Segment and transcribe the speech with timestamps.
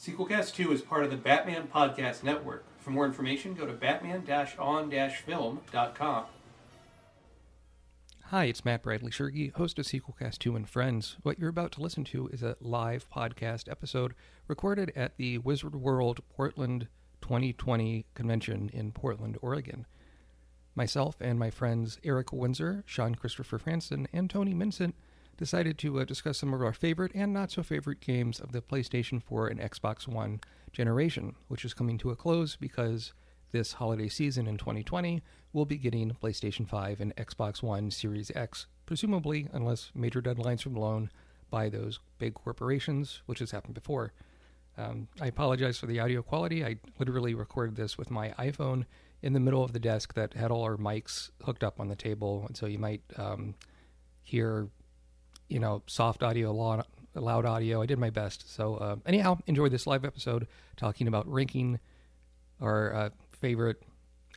[0.00, 2.64] Sequelcast 2 is part of the Batman Podcast Network.
[2.78, 6.24] For more information, go to batman-on-film.com.
[8.22, 11.18] Hi, it's Matt Bradley Shergi, host of Sequelcast 2 and Friends.
[11.22, 14.14] What you're about to listen to is a live podcast episode
[14.48, 16.88] recorded at the Wizard World Portland
[17.20, 19.84] 2020 convention in Portland, Oregon.
[20.74, 24.94] Myself and my friends Eric Windsor, Sean Christopher Franson, and Tony Mincent
[25.40, 28.60] decided to uh, discuss some of our favorite and not so favorite games of the
[28.60, 30.38] PlayStation 4 and Xbox One
[30.70, 33.14] generation, which is coming to a close because
[33.50, 35.22] this holiday season in 2020
[35.52, 40.70] we'll be getting PlayStation 5 and Xbox One Series X, presumably, unless major deadlines are
[40.70, 41.10] blown
[41.50, 44.12] by those big corporations, which has happened before.
[44.78, 46.64] Um, I apologize for the audio quality.
[46.64, 48.84] I literally recorded this with my iPhone
[49.22, 51.96] in the middle of the desk that had all our mics hooked up on the
[51.96, 53.54] table, and so you might um,
[54.22, 54.68] hear,
[55.50, 57.82] you know, soft audio, loud, audio.
[57.82, 58.54] I did my best.
[58.54, 61.80] So uh, anyhow, enjoy this live episode talking about ranking
[62.60, 63.82] our uh, favorite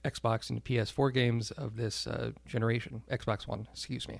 [0.03, 3.03] Xbox and PS4 games of this uh, generation.
[3.09, 4.19] Xbox One, excuse me.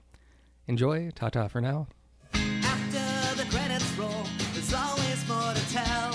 [0.68, 1.10] Enjoy.
[1.12, 1.88] Ta ta for now.
[2.34, 6.14] After the credits roll, there's always more to tell.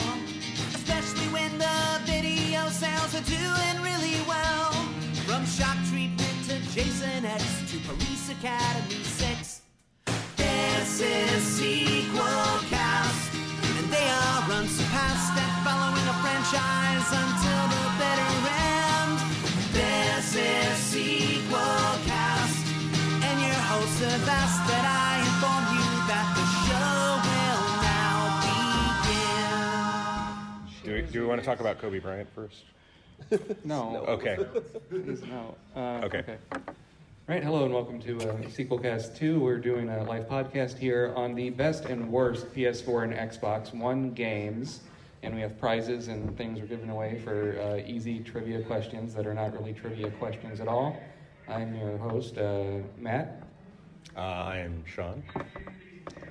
[0.74, 4.72] Especially when the video sales are doing really well.
[5.26, 8.97] From Shock Treatment to Jason X to Police Academy 6.
[10.98, 13.30] This is Sequel Cast.
[13.78, 19.14] And they are unsurpassed at following a franchise until the bitter end.
[19.78, 22.66] This is Sequel Cast.
[23.22, 28.18] And your hosts have asked that I inform you that the show will now
[30.82, 30.82] begin.
[30.82, 32.64] Do we, do we want to talk about Kobe Bryant first?
[33.64, 34.04] No.
[34.08, 34.36] Okay.
[34.90, 35.54] Please, no.
[35.76, 36.24] Uh, Okay.
[37.28, 37.44] Right.
[37.44, 39.38] Hello and welcome to uh, Sequelcast 2.
[39.38, 44.12] We're doing a live podcast here on the best and worst PS4 and Xbox One
[44.12, 44.80] games.
[45.22, 49.26] And we have prizes and things we're giving away for uh, easy trivia questions that
[49.26, 50.98] are not really trivia questions at all.
[51.46, 53.42] I'm your host, uh, Matt.
[54.16, 55.22] Uh, I am Sean.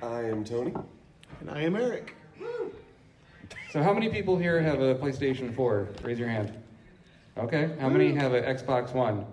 [0.02, 0.74] I am Tony.
[1.38, 2.16] And I am Eric.
[3.70, 5.90] So, how many people here have a PlayStation 4?
[6.02, 6.60] Raise your hand.
[7.36, 7.70] Okay.
[7.78, 9.24] How many have an Xbox One?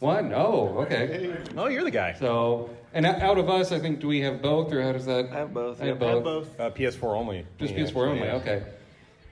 [0.00, 0.32] One?
[0.32, 1.36] Oh, okay.
[1.56, 2.14] Oh, you're the guy.
[2.18, 5.30] So, and out of us, I think, do we have both, or how does that?
[5.32, 5.82] I have both.
[5.82, 6.56] I have I have both.
[6.56, 6.60] both.
[6.60, 7.44] Uh, PS4 only.
[7.58, 8.20] Just Me, PS4 actually, only.
[8.26, 8.34] yeah.
[8.34, 8.62] Okay.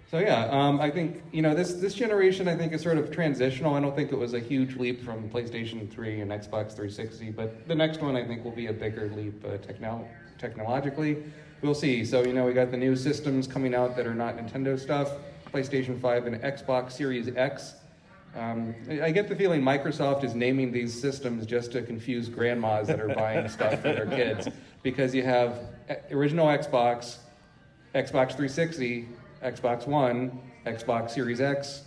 [0.08, 2.46] So yeah, um, I think you know this this generation.
[2.46, 3.74] I think is sort of transitional.
[3.74, 7.66] I don't think it was a huge leap from PlayStation 3 and Xbox 360, but
[7.66, 10.06] the next one I think will be a bigger leap uh, technol-
[10.38, 11.24] technologically.
[11.60, 12.04] We'll see.
[12.04, 15.10] So you know we got the new systems coming out that are not Nintendo stuff.
[15.52, 17.74] PlayStation 5 and Xbox Series X.
[18.36, 22.86] Um, I I get the feeling Microsoft is naming these systems just to confuse grandmas
[22.88, 24.48] that are buying stuff for their kids
[24.82, 25.58] because you have
[25.88, 27.16] uh, original Xbox,
[27.94, 29.08] Xbox 360,
[29.42, 31.84] Xbox One, Xbox Series X,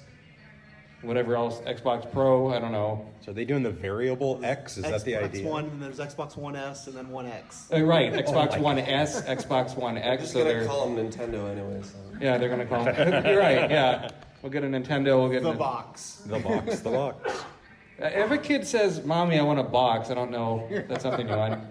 [1.04, 3.06] whatever else, Xbox Pro, I don't know.
[3.22, 4.78] So are they doing the variable X?
[4.78, 5.44] Is that the idea?
[5.44, 5.50] Xbox?
[5.50, 7.68] One, and then there's Xbox One S, and then One X.
[7.72, 10.24] Uh, right, Xbox my One S, Xbox One I'm X.
[10.24, 11.82] just So gonna they're call them Nintendo anyway.
[11.84, 11.98] So.
[12.20, 12.86] yeah, they're gonna call.
[12.86, 13.26] Them.
[13.26, 13.70] You're right.
[13.70, 14.10] Yeah,
[14.42, 15.20] we'll get a Nintendo.
[15.20, 16.22] We'll get The an- box.
[16.26, 16.80] The box.
[16.80, 17.44] The box.
[18.02, 20.66] Uh, If a kid says, "Mommy, I want a box," I don't know.
[20.88, 21.62] That's something you want.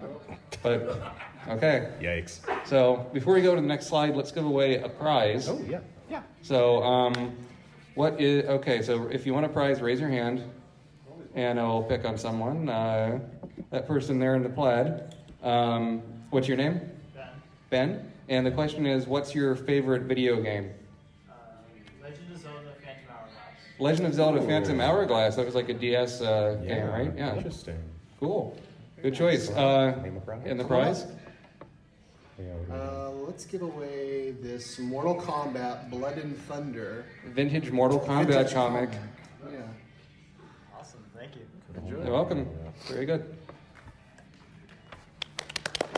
[0.61, 1.01] But
[1.47, 1.89] okay.
[1.99, 2.41] Yikes.
[2.67, 5.49] So before we go to the next slide, let's give away a prize.
[5.49, 5.79] Oh yeah.
[6.07, 6.21] Yeah.
[6.43, 7.35] So, um,
[7.95, 8.83] what is okay?
[8.83, 10.43] So, if you want a prize, raise your hand,
[11.33, 12.69] and I'll pick on someone.
[12.69, 13.17] Uh,
[13.71, 15.15] that person there in the plaid.
[15.41, 16.79] Um, what's your name?
[17.15, 17.27] Ben.
[17.71, 18.11] Ben.
[18.27, 20.69] And the question is, what's your favorite video game?
[21.27, 21.33] Uh,
[22.03, 23.61] Legend of Zelda Phantom Hourglass.
[23.79, 25.35] Legend of Zelda: Phantom Hourglass.
[25.35, 27.13] That was like a DS uh, game, right?
[27.15, 27.35] Yeah.
[27.35, 27.77] Interesting.
[28.19, 28.57] Cool.
[29.01, 29.49] Good choice.
[29.49, 30.41] Uh, Name a prize.
[30.45, 31.05] and the prize?
[32.37, 32.83] Yeah, what do we do?
[32.83, 37.05] Uh, let's give away this Mortal Kombat Blood and Thunder.
[37.27, 38.89] Vintage Mortal Kombat Vintage comic.
[39.49, 39.59] Yeah.
[40.77, 41.41] Awesome, thank you.
[41.87, 42.47] You're welcome.
[42.89, 43.33] Very good.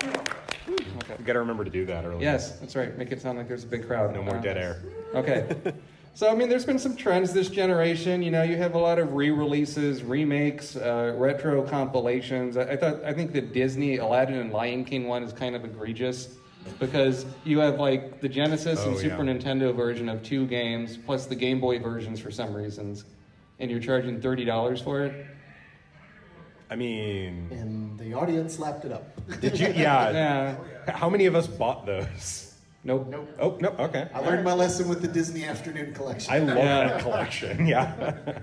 [0.04, 1.16] Okay.
[1.18, 2.22] We got to remember to do that earlier.
[2.22, 2.96] Yes, that's right.
[2.98, 4.14] Make it sound like there's a big crowd.
[4.14, 4.84] No more Uh, dead air.
[5.16, 5.56] Okay.
[6.14, 8.22] So, I mean, there's been some trends this generation.
[8.22, 12.58] You know, you have a lot of re-releases, remakes, uh, retro compilations.
[12.58, 15.64] I, I thought, I think the Disney Aladdin and Lion King one is kind of
[15.64, 16.36] egregious
[16.80, 19.34] because you have like the Genesis and Oh, Super yeah.
[19.34, 23.06] Nintendo version of two games plus the Game Boy versions for some reasons,
[23.60, 25.26] and you're charging thirty dollars for it.
[26.70, 29.04] I mean, And the audience lapped it up.
[29.42, 29.68] did you?
[29.76, 30.12] Yeah.
[30.88, 30.94] Yeah.
[30.94, 32.51] How many of us bought those?
[32.84, 33.08] Nope.
[33.10, 33.30] Nope.
[33.40, 33.70] Oh no.
[33.78, 34.08] Okay.
[34.14, 36.34] I learned my lesson with the Disney Afternoon Collection.
[36.34, 36.88] I love Yeah.
[36.88, 37.66] that collection.
[37.72, 38.40] Yeah.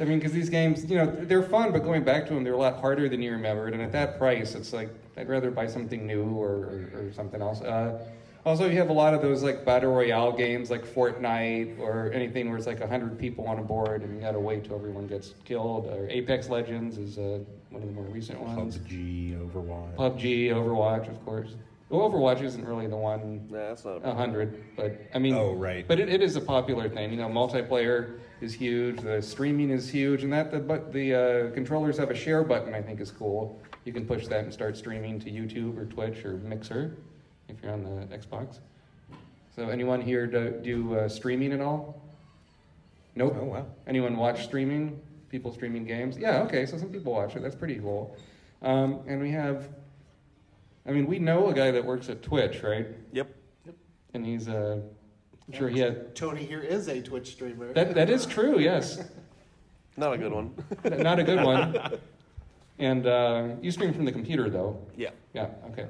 [0.00, 2.52] I mean, because these games, you know, they're fun, but going back to them, they're
[2.52, 3.72] a lot harder than you remembered.
[3.74, 7.42] And at that price, it's like I'd rather buy something new or, or, or something
[7.42, 7.60] else.
[7.60, 7.98] Uh,
[8.46, 12.48] Also, you have a lot of those like battle royale games, like Fortnite or anything
[12.48, 15.06] where it's like hundred people on a board and you got to wait till everyone
[15.08, 15.86] gets killed.
[15.86, 18.78] Or Apex Legends is uh, one of the more recent ones.
[18.78, 19.96] PUBG, Overwatch.
[19.96, 21.56] PUBG, Overwatch, of course.
[21.88, 24.04] Well, Overwatch isn't really the one Nah, that's not.
[24.04, 25.86] a hundred, but I mean, Oh, right.
[25.88, 27.10] But it, it is a popular thing.
[27.10, 29.00] You know, multiplayer is huge.
[29.00, 32.74] The streaming is huge, and that the but the uh, controllers have a share button.
[32.74, 33.58] I think is cool.
[33.86, 36.98] You can push that and start streaming to YouTube or Twitch or Mixer
[37.48, 38.58] if you're on the Xbox.
[39.56, 42.02] So, anyone here do, do uh, streaming at all?
[43.16, 43.34] Nope.
[43.40, 43.66] Oh, wow.
[43.86, 45.00] Anyone watch streaming?
[45.30, 46.16] People streaming games?
[46.18, 46.42] Yeah.
[46.42, 46.64] Okay.
[46.66, 47.42] So some people watch it.
[47.42, 48.14] That's pretty cool.
[48.62, 49.68] Um, and we have.
[50.88, 52.86] I mean, we know a guy that works at Twitch, right?
[53.12, 53.30] Yep.
[53.66, 53.74] yep.
[54.14, 54.80] And he's uh,
[55.46, 56.16] I'm sure he had.
[56.16, 57.74] Tony here is a Twitch streamer.
[57.74, 58.58] That that is true.
[58.58, 58.98] Yes,
[59.98, 60.54] Not a good one.
[60.84, 61.76] not a good one.
[62.80, 64.80] And uh, you stream from the computer, though.
[64.96, 65.10] yeah.
[65.34, 65.48] Yeah.
[65.72, 65.88] Okay.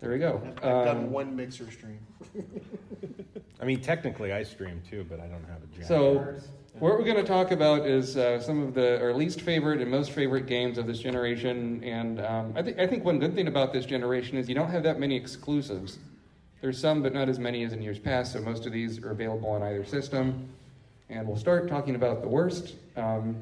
[0.00, 0.40] There we go.
[0.42, 1.98] I've, I've done Um, one mixer stream.
[3.60, 5.84] I mean, technically, I stream too, but I don't have a jack.
[5.86, 6.34] So,
[6.78, 9.90] what we're going to talk about is uh, some of the our least favorite and
[9.90, 11.82] most favorite games of this generation.
[11.84, 14.70] And um, I think I think one good thing about this generation is you don't
[14.70, 15.98] have that many exclusives.
[16.60, 18.32] There's some, but not as many as in years past.
[18.32, 20.48] So most of these are available on either system.
[21.08, 22.76] And we'll start talking about the worst.
[22.96, 23.36] Um,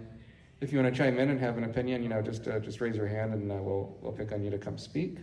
[0.61, 2.81] if you want to chime in and have an opinion, you know, just uh, just
[2.81, 5.19] raise your hand and uh, we'll we'll pick on you to come speak.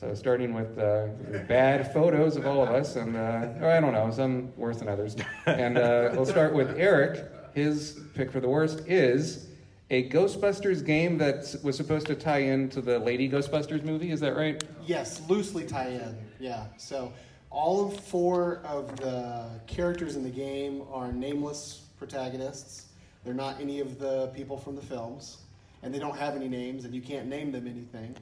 [0.00, 1.08] So starting with uh,
[1.46, 5.14] bad photos of all of us, and uh, I don't know, some worse than others.
[5.44, 7.30] And uh, we'll start with Eric.
[7.52, 9.48] His pick for the worst is
[9.90, 14.10] a Ghostbusters game that was supposed to tie into the Lady Ghostbusters movie.
[14.10, 14.64] Is that right?
[14.86, 16.16] Yes, loosely tie in.
[16.38, 16.64] Yeah.
[16.78, 17.12] So
[17.50, 22.86] all of four of the characters in the game are nameless protagonists.
[23.22, 25.42] They're not any of the people from the films,
[25.82, 28.16] and they don't have any names, and you can't name them anything.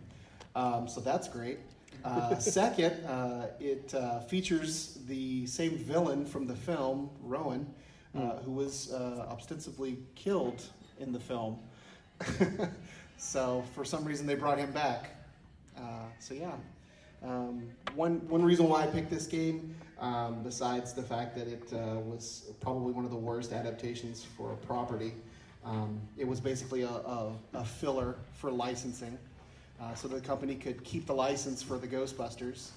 [0.58, 1.60] Um, so that's great.
[2.04, 7.64] Uh, second, uh, it uh, features the same villain from the film, Rowan,
[8.16, 10.64] uh, who was uh, ostensibly killed
[10.98, 11.60] in the film.
[13.18, 15.10] so for some reason, they brought him back.
[15.76, 16.54] Uh, so yeah,
[17.22, 17.62] um,
[17.94, 22.00] one one reason why I picked this game, um, besides the fact that it uh,
[22.00, 25.14] was probably one of the worst adaptations for a property,
[25.64, 29.16] um, it was basically a, a, a filler for licensing,
[29.80, 32.70] uh, so the company could keep the license for the Ghostbusters.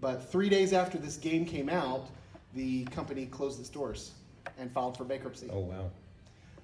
[0.00, 2.08] But three days after this game came out,
[2.54, 4.12] the company closed its doors
[4.58, 5.48] and filed for bankruptcy.
[5.52, 5.90] Oh wow.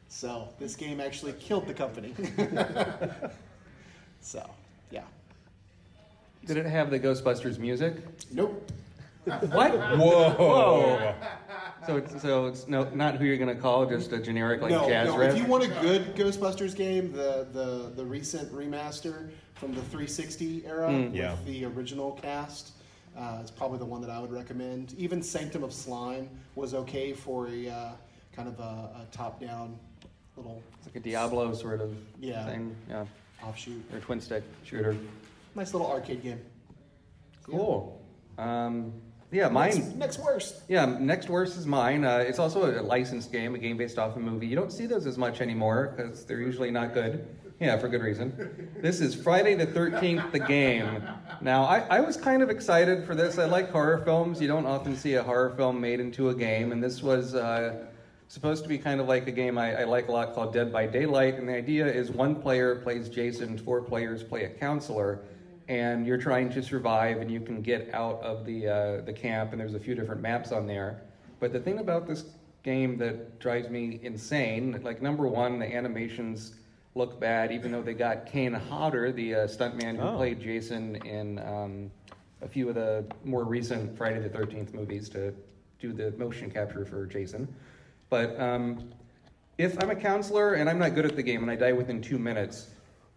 [0.09, 2.15] So this game actually killed the company.
[4.21, 4.49] so
[4.91, 5.03] yeah,
[6.47, 7.97] Did it have the Ghostbusters music?
[8.33, 8.71] nope.
[9.25, 9.73] What?
[9.99, 11.15] Whoa.
[11.87, 14.71] So it's, so it's no, not who you're going to call, just a generic like
[14.73, 15.17] no, jazz no.
[15.17, 15.33] riff.
[15.35, 20.65] If you want a good Ghostbusters game, the the the recent remaster from the 360
[20.67, 21.05] era Mm.
[21.07, 21.37] with Yeah.
[21.47, 22.73] the original cast
[23.17, 24.95] uh, is probably the one that I would recommend.
[24.99, 27.91] Even Sanctum of Slime was okay for a uh,
[28.33, 28.63] kind of a,
[29.03, 29.77] a top-down
[30.37, 32.45] little It's like a Diablo sort of Yeah.
[32.47, 32.77] thing.
[32.89, 33.05] Yeah.
[33.43, 33.83] offshoot.
[33.93, 34.97] Or twin stick shooter.
[35.55, 36.41] Nice little arcade game.
[37.45, 38.01] Cool.
[38.37, 38.93] Um,
[39.31, 39.99] yeah, Next, mine.
[39.99, 40.63] next worst.
[40.69, 42.05] Yeah, next worst is mine.
[42.05, 44.47] Uh, it's also a licensed game, a game based off a movie.
[44.47, 47.27] You don't see those as much anymore because they're usually not good.
[47.61, 48.71] Yeah, for good reason.
[48.81, 51.03] This is Friday the 13th, the game.
[51.41, 53.37] Now, I, I was kind of excited for this.
[53.37, 54.41] I like horror films.
[54.41, 57.87] You don't often see a horror film made into a game, and this was uh,
[58.29, 60.73] supposed to be kind of like a game I, I like a lot called Dead
[60.73, 61.35] by Daylight.
[61.35, 65.21] And the idea is one player plays Jason, four players play a counselor
[65.69, 69.53] and you're trying to survive and you can get out of the uh, the camp
[69.53, 71.03] and there's a few different maps on there
[71.41, 72.25] but the thing about this
[72.63, 76.55] game that drives me insane like number one the animations
[76.95, 80.17] look bad even though they got Kane Hodder the uh, stuntman who Oh.
[80.17, 81.91] played Jason in um,
[82.43, 85.35] a few of the more recent Friday the 13th movies to
[85.79, 87.47] do the motion capture for Jason
[88.11, 88.89] but um,
[89.59, 92.01] if I'm a counselor and I'm not good at the game and I die within
[92.01, 92.69] two minutes,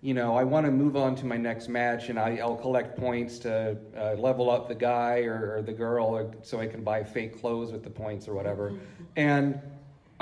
[0.01, 2.97] you know, I want to move on to my next match and I, I'll collect
[2.97, 6.83] points to uh, level up the guy or, or the girl or, so I can
[6.83, 8.73] buy fake clothes with the points or whatever.
[9.17, 9.59] And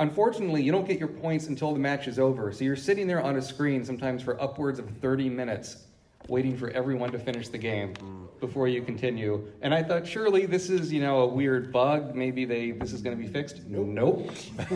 [0.00, 2.50] unfortunately, you don't get your points until the match is over.
[2.50, 5.84] So you're sitting there on a screen sometimes for upwards of 30 minutes
[6.28, 7.94] waiting for everyone to finish the game
[8.40, 9.46] before you continue.
[9.62, 12.14] And I thought, surely this is, you know, a weird bug.
[12.14, 13.66] Maybe they this is going to be fixed.
[13.66, 14.30] Nope.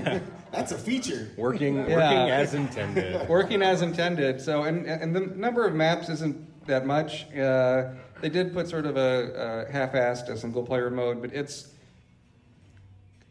[0.52, 1.30] That's a feature.
[1.36, 1.96] Working, Yeah.
[1.96, 3.28] working as intended.
[3.28, 4.40] working as intended.
[4.40, 7.26] So, and and the number of maps isn't that much.
[7.34, 11.68] Uh, they did put sort of a, a half-assed a single player mode, but it's.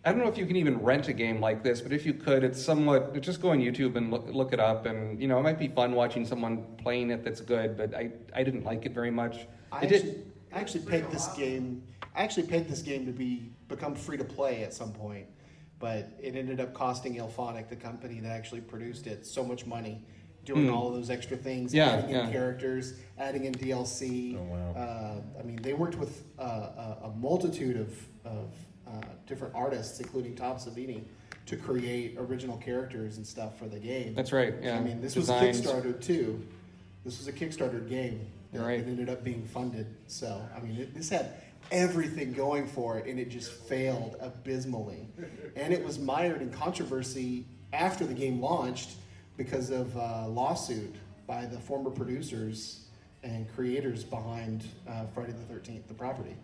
[0.06, 2.14] I don't know if you can even rent a game like this, but if you
[2.14, 3.20] could, it's somewhat.
[3.22, 5.70] Just go on YouTube and look, look it up, and you know it might be
[5.70, 7.78] fun watching someone playing it that's good.
[7.78, 9.48] But I I didn't like it very much.
[9.72, 9.96] I it did.
[10.02, 10.24] actually-
[10.56, 11.82] I actually pegged this game.
[12.16, 15.26] I actually paid this game to be become free to play at some point,
[15.80, 20.06] but it ended up costing IllFonic, the company that actually produced it, so much money
[20.46, 21.74] doing all of those extra things.
[21.74, 24.38] Yeah, adding in characters, adding in DLC.
[24.38, 24.74] Oh, wow.
[24.80, 28.54] Uh, I mean, they worked with uh, a, a multitude of, of
[29.26, 31.04] different artists, including Tom Savini,
[31.46, 34.14] to create original characters and stuff for the game.
[34.16, 34.54] That's right.
[34.62, 34.78] Yeah.
[34.78, 35.60] I mean, this Designs.
[35.60, 36.42] was a Kickstarter too.
[37.04, 38.80] This was a Kickstarter game that right.
[38.80, 39.88] it ended up being funded.
[40.08, 41.34] So, I mean, it, this had
[41.72, 45.08] everything going for it, and it just failed abysmally.
[45.56, 48.92] And it was mired in controversy after the game launched
[49.38, 52.86] because of a lawsuit by the former producers
[53.24, 56.36] and creators behind uh, Friday the Thirteenth, the property.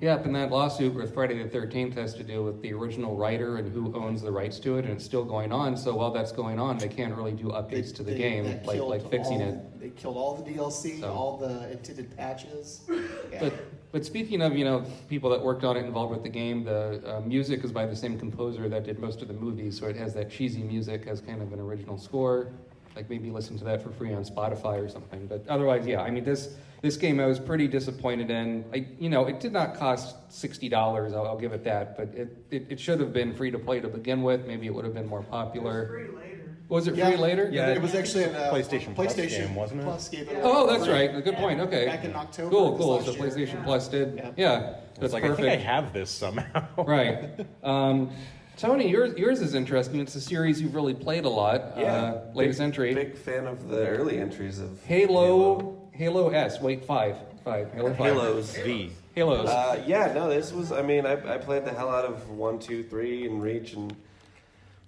[0.00, 3.58] Yep, and that lawsuit with Friday the Thirteenth has to do with the original writer
[3.58, 5.76] and who owns the rights to it, and it's still going on.
[5.76, 8.80] So while that's going on, they can't really do updates to the They- game, like
[8.80, 9.80] like fixing all- it.
[9.80, 12.80] They killed all the DLC, So- all the intended patches.
[13.30, 13.38] Yeah.
[13.40, 13.52] But
[13.92, 17.00] but speaking of you know people that worked on it involved with the game, the
[17.06, 19.96] uh, music is by the same composer that did most of the movies, so it
[19.96, 22.48] has that cheesy music as kind of an original score.
[22.96, 25.26] Like maybe listen to that for free on Spotify or something.
[25.26, 28.64] But otherwise, yeah, I mean this this game I was pretty disappointed in.
[28.72, 31.12] I you know it did not cost sixty dollars.
[31.12, 33.80] I'll, I'll give it that, but it, it it should have been free to play
[33.80, 34.46] to begin with.
[34.46, 35.88] Maybe it would have been more popular.
[35.88, 36.36] Free later.
[36.68, 37.08] Was it Yeah.
[37.08, 37.48] free later?
[37.52, 39.84] Yeah, it was actually a uh, PlayStation Plus game, wasn't it?
[39.84, 40.38] Plus gave it.
[40.42, 41.08] Oh, that's for free.
[41.08, 41.24] right.
[41.24, 41.58] Good point.
[41.60, 41.84] Okay.
[41.86, 42.50] Back in October.
[42.50, 42.94] Cool, cool.
[42.96, 43.22] last So year.
[43.22, 44.14] PlayStation Plus did.
[44.14, 44.30] Yeah.
[44.36, 45.40] Yeah, that's It's like perfect.
[45.48, 46.68] I think I have this somehow.
[46.84, 47.44] right.
[47.64, 48.10] Um,
[48.56, 49.98] Tony, yours yours is interesting.
[50.00, 51.60] It's a series you've really played a lot.
[51.76, 56.60] Uh, latest big, entry, Big fan of the early entries of Halo, Halo S.
[56.60, 57.98] Wait, five, five, Halo five.
[57.98, 58.56] Halos.
[58.56, 58.90] V.
[59.14, 59.48] Halos.
[59.48, 60.72] Uh, yeah, no, this was.
[60.72, 63.94] I mean, I, I played the hell out of one, two, three, and Reach, and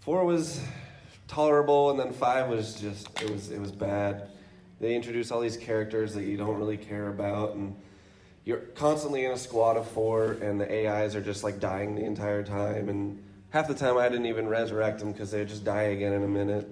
[0.01, 0.63] four was
[1.29, 4.29] tolerable, and then five was just it was it was bad.
[4.81, 7.77] They introduce all these characters that you don't really care about, and
[8.45, 12.05] you're constantly in a squad of four, and the AIs are just like dying the
[12.05, 15.93] entire time, and half the time I didn't even resurrect them because they'd just die
[15.95, 16.69] again in a minute.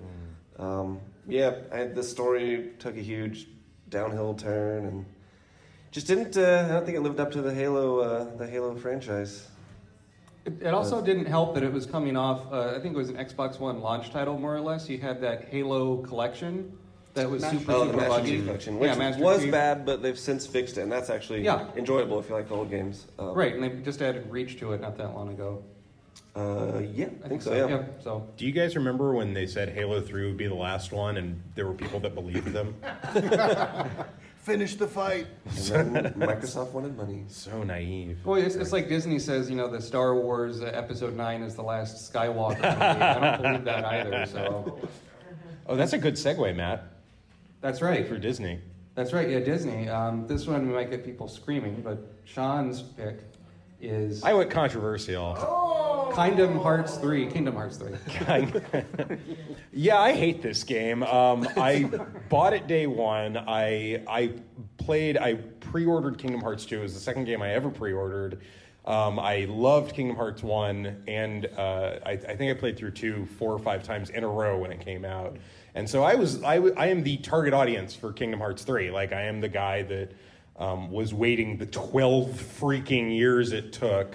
[0.58, 3.46] Um, yeah, I, the story took a huge
[3.94, 5.04] downhill turn, and
[5.90, 6.36] just didn't.
[6.36, 9.48] Uh, I don't think it lived up to the Halo, uh, the Halo franchise.
[10.46, 12.50] It, it also didn't help that it was coming off.
[12.50, 14.88] Uh, I think it was an Xbox One launch title, more or less.
[14.88, 16.72] You had that Halo collection
[17.14, 18.30] that was Master super Oh, the super Master buggy.
[18.36, 19.50] Chief Collection, which yeah, Master was Chief.
[19.50, 21.66] bad, but they've since fixed it, and that's actually Yeah.
[21.76, 23.06] enjoyable if you like the old games.
[23.18, 25.62] Um, Right, and they just added Reach to it not that long ago.
[26.36, 27.52] Uh, yeah, I think so.
[27.52, 27.82] Yeah.
[28.02, 31.16] So Do you guys remember when they said Halo 3 would be the last one
[31.16, 32.74] and there were people that believed them?
[34.42, 35.26] Finish the fight.
[35.72, 37.24] And then Microsoft wanted money.
[37.28, 38.18] So naive.
[38.24, 41.54] Well, it's, it's like Disney says, you know, the Star Wars uh, Episode Nine is
[41.54, 42.64] the last Skywalker movie.
[42.64, 44.26] I don't believe that either.
[44.26, 44.78] So
[45.66, 46.84] Oh, that's a good segue, Matt,
[47.60, 48.08] that's right.
[48.08, 48.60] for Disney.
[48.96, 49.28] That's right.
[49.28, 49.88] Yeah, Disney.
[49.88, 53.20] Um, this one might get people screaming, but Sean's pick
[53.80, 55.34] is I went controversial.
[56.14, 57.26] Kingdom Hearts Three.
[57.26, 57.96] Kingdom Hearts Three.
[59.72, 61.02] yeah, I hate this game.
[61.02, 61.84] Um, I
[62.28, 63.36] bought it day one.
[63.36, 64.32] I I
[64.78, 65.16] played.
[65.16, 66.78] I pre-ordered Kingdom Hearts 2.
[66.78, 68.40] It was the second game I ever pre-ordered.
[68.86, 73.26] Um, I loved Kingdom Hearts 1, and uh, I, I think I played through 2
[73.38, 75.36] four or five times in a row when it came out.
[75.74, 78.90] And so I was I, w- I am the target audience for Kingdom Hearts 3.
[78.90, 80.12] Like I am the guy that
[80.60, 84.14] um, was waiting the 12 freaking years it took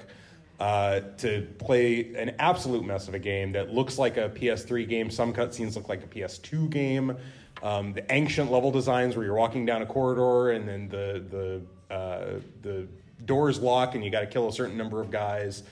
[0.59, 5.09] uh, to play an absolute mess of a game that looks like a PS3 game.
[5.09, 7.17] Some cutscenes look like a PS2 game.
[7.63, 11.93] Um, the ancient level designs where you're walking down a corridor and then the the
[11.93, 12.87] uh, the
[13.25, 15.63] doors lock and you got to kill a certain number of guys.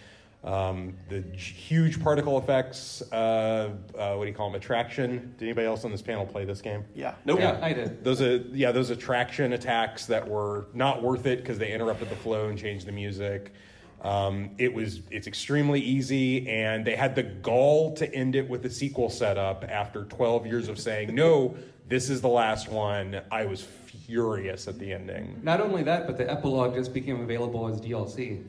[0.44, 3.02] Um, the huge particle effects.
[3.14, 4.60] Uh, uh, what do you call them?
[4.60, 5.34] Attraction.
[5.38, 6.84] Did anybody else on this panel play this game?
[6.94, 7.16] Yeah.
[7.24, 7.40] Nope.
[7.40, 8.04] Yeah, I did.
[8.04, 12.16] Those are yeah, those attraction attacks that were not worth it because they interrupted the
[12.18, 13.54] flow and changed the music.
[14.02, 18.66] Um, it was it's extremely easy, and they had the gall to end it with
[18.66, 21.56] a sequel setup after 12 years of saying no,
[21.88, 23.22] this is the last one.
[23.32, 25.40] I was furious at the ending.
[25.42, 28.44] Not only that, but the epilogue just became available as DLC.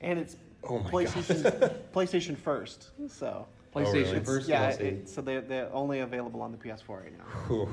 [0.00, 2.90] and it's Oh my PlayStation PlayStation first.
[3.08, 4.20] So PlayStation really?
[4.20, 4.80] first yeah, DLC.
[4.80, 7.24] it, so they're they're only available on the PS4 right now.
[7.46, 7.68] Whew.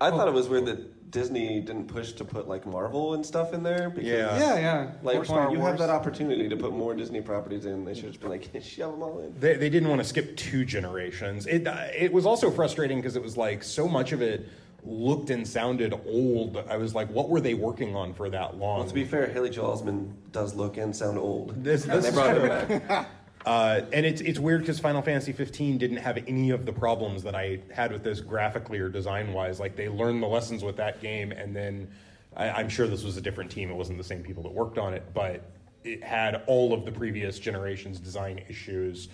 [0.00, 3.52] I thought it was weird that Disney didn't push to put like Marvel and stuff
[3.52, 3.88] in there.
[3.90, 4.36] Because, Yeah.
[4.36, 4.90] yeah, yeah.
[5.02, 5.70] Like Star you Wars.
[5.70, 7.84] have that opportunity to put more Disney properties in.
[7.84, 9.38] They should have just been like, shove them all in.
[9.38, 11.46] They, they didn't want to skip two generations.
[11.46, 14.48] It uh, it was also frustrating because it was like so much of it
[14.84, 16.56] looked and sounded old.
[16.68, 18.80] I was like, what were they working on for that long?
[18.80, 21.62] Well, to be fair, Haley Joel Osment does look and sound old.
[21.62, 23.08] This- and this they brought her back.
[23.44, 27.24] Uh, and it's it's weird because Final Fantasy 15 didn't have any of the problems
[27.24, 29.58] that I had with this graphically or design wise.
[29.58, 31.90] Like they learned the lessons with that game and then
[32.36, 33.68] I, I'm sure this was a different team.
[33.68, 35.50] It wasn't the same people that worked on it, but
[35.82, 39.08] it had all of the previous generation's design issues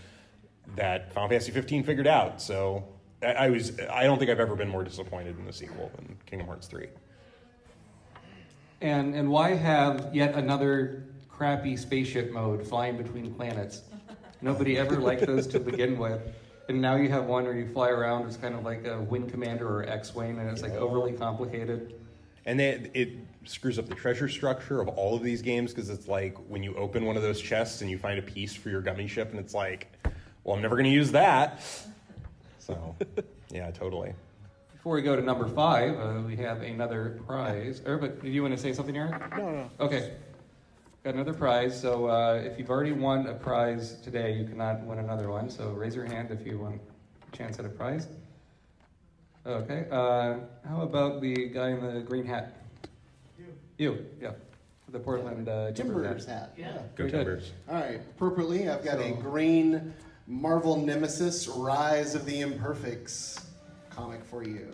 [0.76, 2.42] that Final Fantasy 15 figured out.
[2.42, 2.84] So
[3.22, 6.16] I, I was I don't think I've ever been more disappointed in the sequel than
[6.26, 6.88] Kingdom Hearts 3.
[8.80, 13.82] And and why have yet another crappy spaceship mode flying between planets?
[14.40, 16.20] Nobody ever liked those to begin with.
[16.68, 18.26] And now you have one where you fly around.
[18.26, 21.94] It's kind of like a Wing Commander or X-wing, and it's like overly complicated.
[22.44, 26.08] And they, it screws up the treasure structure of all of these games because it's
[26.08, 28.82] like when you open one of those chests and you find a piece for your
[28.82, 29.88] gummy ship, and it's like,
[30.44, 31.62] well, I'm never going to use that.
[32.68, 32.94] So,
[33.50, 34.12] yeah, totally.
[34.72, 37.80] Before we go to number five, uh, we have another prize.
[37.86, 39.18] Or, but did you want to say something, Eric?
[39.36, 39.70] No, no.
[39.80, 40.12] Okay.
[41.02, 41.80] Got another prize.
[41.80, 45.48] So uh, if you've already won a prize today, you cannot win another one.
[45.48, 46.80] So raise your hand if you want
[47.32, 48.06] a chance at a prize.
[49.46, 49.86] Okay.
[49.90, 50.36] Uh,
[50.68, 52.54] how about the guy in the green hat?
[53.38, 53.46] You.
[53.78, 54.32] You, yeah.
[54.90, 56.52] The Portland uh, Timbers Timbers hat.
[56.56, 56.72] Yeah.
[56.72, 57.16] Go Very good.
[57.18, 57.52] Timbers.
[57.68, 59.92] All right, appropriately, I've got a green
[60.28, 63.46] Marvel Nemesis Rise of the Imperfects
[63.88, 64.70] comic for you.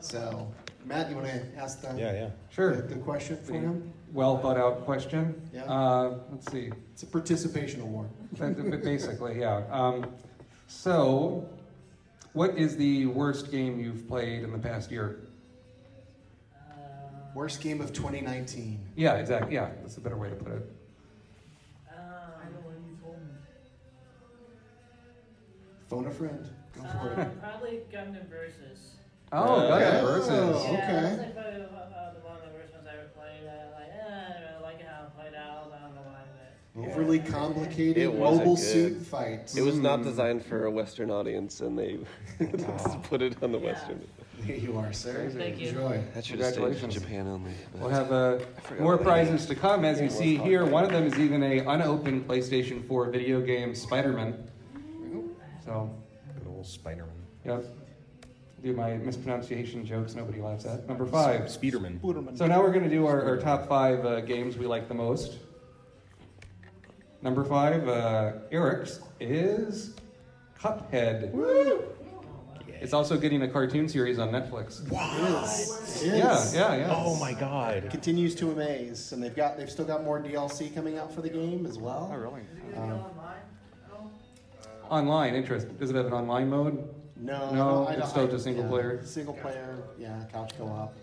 [0.00, 0.50] So,
[0.86, 2.30] Matt, you want to ask the, Yeah, yeah.
[2.50, 2.74] Sure.
[2.74, 3.92] the, the question for him?
[4.14, 5.40] Well thought out question.
[5.52, 5.64] Yeah.
[5.64, 6.70] Uh, let's see.
[6.94, 8.08] It's a participation award.
[8.38, 9.64] But- but Basically, yeah.
[9.70, 10.06] Um,
[10.68, 11.46] so,
[12.32, 15.20] what is the worst game you've played in the past year?
[17.34, 18.80] Worst game of 2019.
[18.96, 19.54] Yeah, exactly.
[19.54, 20.72] Yeah, that's a better way to put it.
[25.88, 26.46] Phone a friend.
[26.74, 27.40] Go for Uh, it.
[27.40, 28.96] probably Gundam Versus.
[29.32, 30.00] Oh, Uh, Gundam yeah.
[30.02, 30.28] versus.
[30.30, 30.92] Oh, Yeah, okay.
[30.92, 33.46] that's like probably uh, uh, the one of the worst ones I ever played.
[33.46, 35.72] Uh, like, eh, I don't really like how it played out.
[35.74, 36.20] I don't know why,
[36.84, 38.62] but Overly complicated It wasn't mobile good.
[38.64, 39.56] suit fights.
[39.56, 40.04] It was not Mm.
[40.04, 41.98] designed for a Western audience, and they
[42.38, 43.64] just put it on the Yeah.
[43.72, 44.00] Western.
[44.44, 45.30] Here you are, sir.
[45.34, 45.68] Thank you.
[45.70, 46.00] Enjoy.
[46.14, 46.94] That should have stayed in Congratulations.
[46.94, 47.50] Japan only.
[47.72, 49.84] but- We'll have uh, forgot more what they prizes to come.
[49.84, 53.74] As you see here, one of them is even a unopened PlayStation 4 video game,
[53.74, 54.34] Spider-Man.
[55.68, 55.90] So,
[56.38, 57.12] Good old Spider-Man.
[57.44, 57.62] yep.
[58.62, 60.88] Do my mispronunciation jokes nobody laughs at.
[60.88, 61.42] Number five.
[61.42, 62.38] Speederman.
[62.38, 64.94] So now we're going to do our, our top five uh, games we like the
[64.94, 65.40] most.
[67.20, 69.94] Number five, uh, Eric's is
[70.58, 71.34] Cuphead.
[72.80, 74.80] It's also getting a cartoon series on Netflix.
[74.86, 74.92] It
[75.44, 76.02] is.
[76.02, 76.94] It Yeah, yeah, yeah.
[76.96, 77.90] Oh my god.
[77.90, 81.28] Continues to amaze, and they've got they've still got more DLC coming out for the
[81.28, 82.10] game as well.
[82.10, 82.42] Oh, really?
[82.76, 83.17] Um, go online.
[84.90, 85.78] Online, interest.
[85.78, 86.88] Does it have an online mode?
[87.16, 89.04] No, No, I don't- it's still I- just single yeah, player?
[89.04, 90.94] Single player, yeah, couch co-op.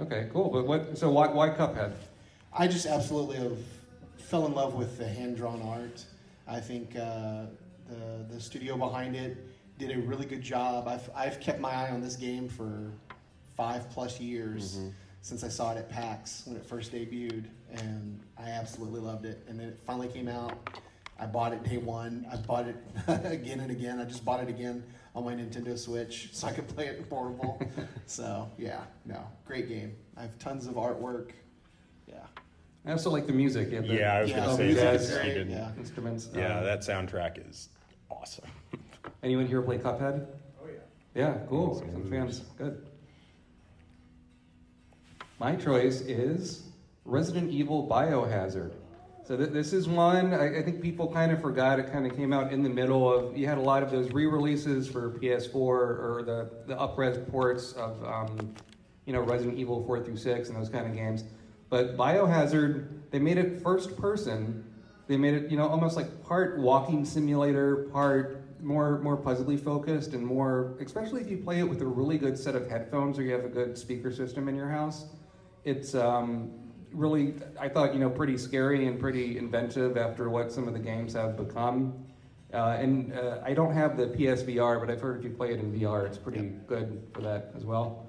[0.00, 0.50] Okay, cool.
[0.50, 0.96] But what?
[0.96, 1.92] So why, why Cuphead?
[2.52, 3.58] I just absolutely have
[4.16, 6.04] fell in love with the hand drawn art.
[6.46, 7.46] I think uh,
[7.88, 9.36] the the studio behind it
[9.78, 10.88] did a really good job.
[10.88, 12.90] I've I've kept my eye on this game for
[13.56, 14.78] five plus years
[15.20, 19.44] since I saw it at PAX when it first debuted, and I absolutely loved it.
[19.48, 20.56] And then it finally came out.
[21.18, 22.26] I bought it day one.
[22.30, 22.76] I bought it
[23.24, 23.98] again and again.
[24.00, 27.60] I just bought it again on my Nintendo Switch so I could play it portable.
[28.06, 29.96] so yeah, no, great game.
[30.16, 31.30] I have tons of artwork.
[32.08, 32.18] Yeah.
[32.86, 33.70] I also like the music.
[33.70, 34.94] You have the Yeah, I was Yeah, gonna the say music that.
[34.94, 35.70] is great, didn't- yeah.
[35.76, 36.30] instruments.
[36.34, 37.68] Yeah, Um, that soundtrack is
[38.10, 38.44] awesome.
[39.24, 40.24] Anyone here play Cuphead?
[40.62, 40.78] Oh yeah.
[41.14, 41.74] Yeah, cool.
[41.80, 42.40] Some Some fans.
[42.56, 42.86] Good.
[45.40, 46.62] My choice is
[47.04, 48.72] Resident Evil Biohazard.
[49.28, 51.78] So th- this is one I, I think people kind of forgot.
[51.78, 53.36] It kind of came out in the middle of.
[53.36, 58.02] You had a lot of those re-releases for PS4 or the the upres ports of,
[58.04, 58.54] um,
[59.04, 61.24] you know, Resident Evil 4 through 6 and those kind of games.
[61.68, 64.64] But Biohazard, they made it first person.
[65.08, 70.14] They made it, you know, almost like part walking simulator, part more more puzzly focused,
[70.14, 73.22] and more, especially if you play it with a really good set of headphones or
[73.24, 75.04] you have a good speaker system in your house.
[75.64, 80.68] It's um, really, I thought, you know, pretty scary and pretty inventive after what some
[80.68, 82.04] of the games have become.
[82.52, 85.60] Uh, and uh, I don't have the PSVR, but I've heard if you play it
[85.60, 88.06] in VR, it's pretty good for that as well.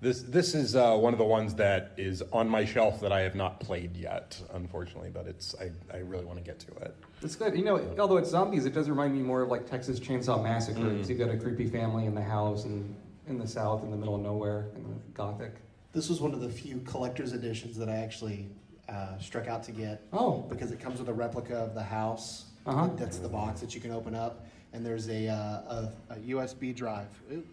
[0.00, 3.20] This this is uh, one of the ones that is on my shelf that I
[3.20, 5.10] have not played yet, unfortunately.
[5.12, 6.96] But it's I, I really want to get to it.
[7.20, 7.56] It's good.
[7.56, 10.78] You know, although it's zombies, it does remind me more of like Texas Chainsaw Massacre.
[10.78, 11.08] Mm.
[11.08, 12.94] You've got a creepy family in the house and
[13.26, 15.56] in the south, in the middle of nowhere, in the gothic.
[15.92, 18.48] This was one of the few collector's editions that I actually
[18.88, 22.46] uh, struck out to get Oh, because it comes with a replica of the house.
[22.66, 22.88] Uh-huh.
[22.96, 26.74] That's the box that you can open up, and there's a, uh, a, a USB
[26.76, 27.06] drive.
[27.32, 27.46] Oop,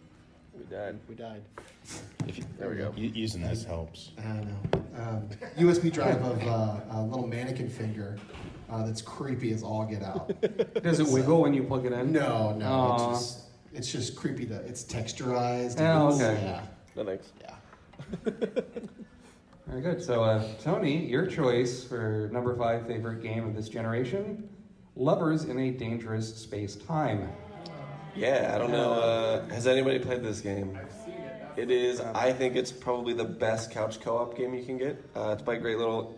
[0.57, 0.99] We died.
[1.07, 1.41] we died.
[2.59, 2.91] There we go.
[2.97, 4.11] Using this helps.
[4.19, 5.01] I don't know.
[5.01, 8.17] Um, USB drive of uh, a little mannequin finger
[8.69, 10.33] uh, that's creepy as all get out.
[10.83, 12.11] does it wiggle when you plug it in?
[12.11, 13.39] No, no, it's just,
[13.73, 14.45] it's just creepy.
[14.47, 15.79] To, it's texturized.
[15.79, 16.41] Oh, It's- okay.
[16.43, 16.61] Yeah,
[16.97, 17.31] No thanks.
[17.41, 17.54] yeah.
[19.67, 20.03] Very good.
[20.03, 24.47] So, uh, Tony, your choice for number five favorite game of this generation
[24.95, 27.29] Lovers in a Dangerous Space Time.
[28.15, 28.93] Yeah, I don't know.
[28.93, 30.79] Uh, has anybody played this game?
[31.57, 31.99] It is.
[31.99, 35.03] I think it's probably the best couch co-op game you can get.
[35.15, 36.17] Uh, it's by a great little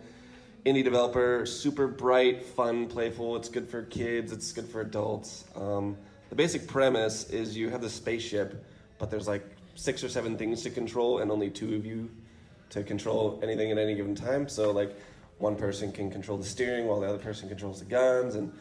[0.64, 1.44] indie developer.
[1.44, 3.34] Super bright, fun, playful.
[3.34, 4.30] It's good for kids.
[4.30, 5.44] It's good for adults.
[5.56, 5.96] Um,
[6.28, 8.64] the basic premise is you have the spaceship,
[8.98, 9.44] but there's like
[9.78, 12.10] six or seven things to control, and only two of you
[12.70, 14.48] to control anything at any given time.
[14.48, 14.90] So like
[15.38, 18.52] one person can control the steering while the other person controls the guns, and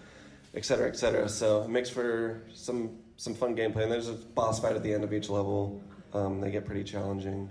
[0.53, 1.27] et cetera, et cetera.
[1.27, 3.81] So it makes for some some fun gameplay.
[3.81, 5.81] And there's a boss fight at the end of each level.
[6.13, 7.49] Um, they get pretty challenging.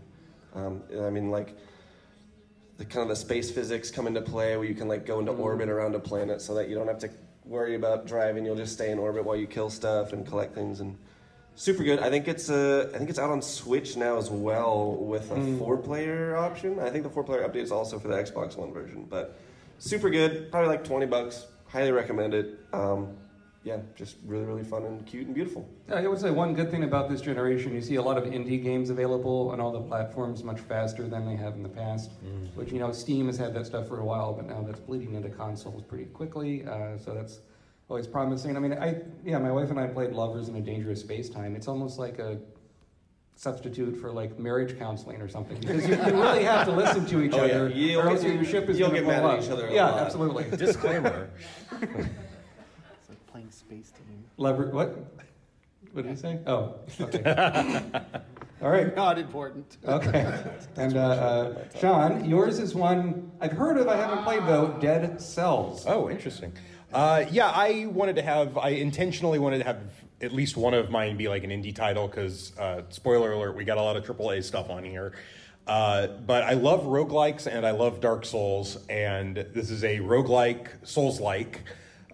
[0.54, 1.58] Um, I mean, like
[2.78, 5.32] the kind of the space physics come into play where you can like go into
[5.32, 7.10] orbit around a planet so that you don't have to
[7.44, 8.44] worry about driving.
[8.44, 10.96] You'll just stay in orbit while you kill stuff and collect things and
[11.56, 11.98] super good.
[11.98, 15.56] I think it's uh, I think it's out on Switch now as well with a
[15.58, 16.78] four player option.
[16.78, 19.36] I think the four player update is also for the Xbox One version, but
[19.78, 20.50] super good.
[20.52, 21.46] Probably like twenty bucks.
[21.66, 22.60] Highly recommend it.
[22.72, 23.16] Um,
[23.64, 25.68] yeah, just really really fun and cute and beautiful.
[25.88, 28.22] Yeah, I would say one good thing about this generation, you see a lot of
[28.24, 32.12] indie games available on all the platforms much faster than they have in the past.
[32.54, 35.14] Which, you know, Steam has had that stuff for a while, but now that's bleeding
[35.14, 36.64] into consoles pretty quickly.
[36.64, 37.40] Uh, so that's
[37.88, 38.56] always promising.
[38.56, 41.54] I mean, I yeah, my wife and I played Lovers in a Dangerous Space Time.
[41.56, 42.38] It's almost like a
[43.36, 47.22] substitute for like marriage counseling or something because you, you really have to listen to
[47.22, 47.54] each Oh, yeah.
[47.56, 49.68] other, You'll or else get- your ship is you'll gonna get mad at each other
[49.70, 50.00] Yeah, lot.
[50.00, 50.44] absolutely.
[50.56, 51.30] Disclaimer.
[51.80, 54.22] It's like playing Spaceteam.
[54.38, 54.96] Lever, what?
[55.92, 56.38] What did you say?
[56.46, 57.22] Oh, okay.
[58.62, 58.94] All right.
[58.96, 59.76] Not important.
[59.86, 60.34] Okay.
[60.76, 64.76] And uh, uh, Sean, yours is one I've heard of, I haven't played though.
[64.80, 65.84] Dead Cells.
[65.86, 66.52] Oh, interesting.
[66.96, 69.80] Uh, yeah, I wanted to have, I intentionally wanted to have
[70.22, 73.64] at least one of mine be like an indie title because, uh, spoiler alert, we
[73.64, 75.12] got a lot of AAA stuff on here.
[75.66, 80.68] Uh, but I love roguelikes and I love Dark Souls, and this is a roguelike,
[80.84, 81.64] Souls like.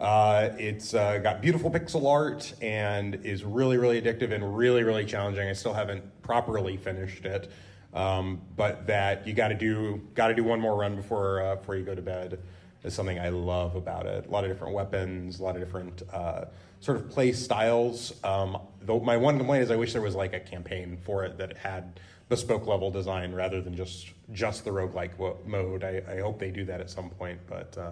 [0.01, 5.05] Uh, it's uh, got beautiful pixel art and is really, really addictive and really, really
[5.05, 5.49] challenging.
[5.49, 7.53] I still haven't properly finished it,
[7.95, 11.55] um, but that you got to do, got to do one more run before uh,
[11.55, 12.41] before you go to bed
[12.85, 14.27] is something I love about it.
[14.27, 16.47] A lot of different weapons, a lot of different uh,
[16.81, 18.13] sort of play styles.
[18.25, 21.39] Um, though my one complaint is I wish there was like a campaign for it
[21.39, 25.85] that had bespoke level design rather than just just the roguelike wo- mode.
[25.85, 27.91] I, I hope they do that at some point, but uh,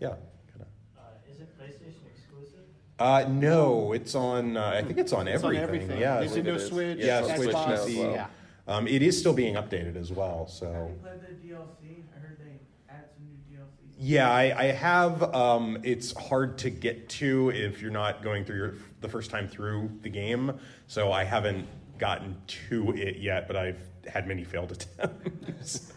[0.00, 0.08] yeah.
[0.08, 1.00] Uh,
[1.30, 2.60] is it PlayStation exclusive?
[2.98, 4.56] Uh, no, it's on.
[4.56, 5.90] Uh, I think it's on It's on everything.
[5.90, 6.00] everything.
[6.00, 6.66] Yeah, Nintendo it is.
[6.68, 7.98] Switch, Yeah, yeah, Switch, Switch now as PC.
[7.98, 8.12] well.
[8.14, 8.26] Yeah.
[8.66, 10.46] Um, it is still being updated as well.
[10.46, 12.02] So Have you played the DLC?
[12.16, 13.83] I heard they added some new DLCs.
[13.98, 15.22] Yeah, I, I have.
[15.34, 19.48] Um, it's hard to get to if you're not going through your, the first time
[19.48, 20.58] through the game.
[20.86, 21.66] So I haven't
[21.98, 22.36] gotten
[22.68, 25.92] to it yet, but I've had many failed attempts.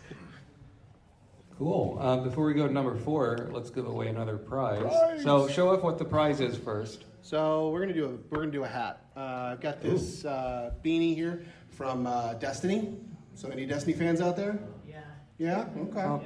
[1.57, 1.97] Cool.
[1.99, 5.23] Uh, before we go to number four, let's give away another prize.
[5.23, 7.05] So show off what the prize is first.
[7.23, 9.01] So we're gonna do a we're gonna do a hat.
[9.15, 12.99] Uh, I've got this uh, beanie here from uh, Destiny.
[13.33, 14.59] So any Destiny fans out there?
[14.87, 15.01] Yeah.
[15.39, 15.65] Yeah.
[15.77, 15.99] Okay.
[15.99, 16.21] Oh.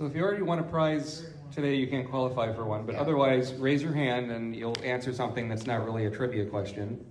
[0.00, 0.06] Yeah.
[0.06, 2.86] So if you already won a prize today, you can't qualify for one.
[2.86, 7.04] But otherwise, raise your hand and you'll answer something that's not really a trivia question.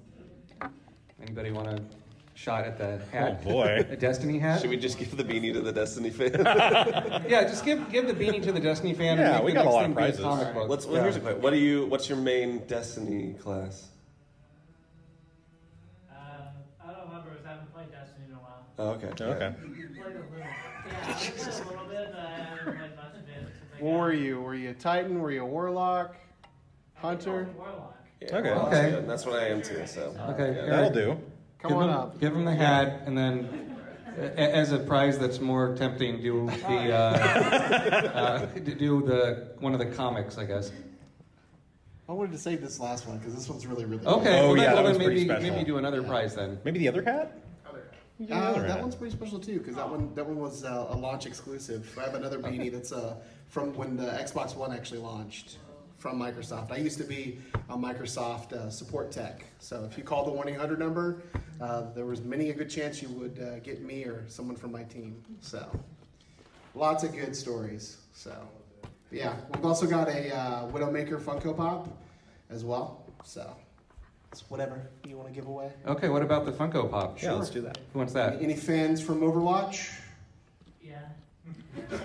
[1.21, 1.79] Anybody want a
[2.33, 3.41] shot at the hat?
[3.45, 3.85] Oh, boy.
[3.89, 4.61] a Destiny hat?
[4.61, 6.31] Should we just give the beanie to the Destiny fan?
[7.29, 9.19] Yeah, just give give the beanie to the Destiny fan.
[9.19, 10.21] Yeah, and make we got a next lot thing of be a prizes.
[10.23, 10.69] comic book.
[10.69, 10.85] Let's.
[10.85, 11.03] Well, Yeah.
[11.03, 11.41] here's a question.
[11.41, 11.85] What do you?
[11.87, 13.89] What's your main Destiny class?
[16.09, 16.15] Uh,
[16.83, 18.65] I don't remember I haven't played Destiny in a while.
[18.79, 19.11] Oh, okay.
[19.21, 19.53] okay.
[23.79, 24.41] What were you?
[24.41, 25.21] Were you a Titan?
[25.21, 26.15] Were you a Warlock?
[26.15, 27.49] I think I Hunter?
[28.21, 28.51] Yeah, Okay.
[28.51, 28.91] well, that's Okay.
[28.91, 29.09] good.
[29.09, 29.81] That's what I am too.
[29.87, 30.13] So.
[30.29, 30.53] Okay, Yeah.
[30.53, 30.69] here.
[30.69, 31.17] That'll do.
[31.59, 32.19] Come give on him, up.
[32.19, 33.75] Give him the hat, and then,
[34.17, 36.97] a- as a prize that's more tempting, do the uh,
[38.13, 40.71] uh, do the one of the comics, I guess.
[42.07, 44.05] I wanted to save this last one because this one's really really.
[44.05, 44.39] Okay.
[44.41, 45.51] Oh, well, then- yeah, well, that then was pretty maybe special.
[45.55, 46.59] maybe do another prize then.
[46.65, 47.37] Maybe the other hat.
[48.17, 48.31] Good.
[48.31, 51.25] Uh, that one's pretty special too because that one that one was uh, a launch
[51.25, 51.89] exclusive.
[51.97, 53.15] I have another beanie that's uh,
[53.49, 55.57] from when the Xbox One actually launched
[55.97, 56.71] from Microsoft.
[56.71, 60.47] I used to be a Microsoft uh, support tech, so if you call the one
[60.47, 61.21] eight hundred number,
[61.59, 64.71] uh, there was many a good chance you would uh, get me or someone from
[64.71, 65.21] my team.
[65.41, 65.67] So
[66.73, 67.97] lots of good stories.
[68.13, 68.33] So
[69.11, 71.89] yeah, we've also got a uh, Widowmaker Funko Pop
[72.49, 73.03] as well.
[73.25, 73.53] So
[74.31, 75.71] it's whatever you want to give away.
[75.85, 76.07] Okay.
[76.07, 77.21] What about the Funko Pop?
[77.21, 77.79] Yeah, let's do that.
[77.91, 78.41] Who wants that?
[78.41, 79.89] Any fans from Overwatch?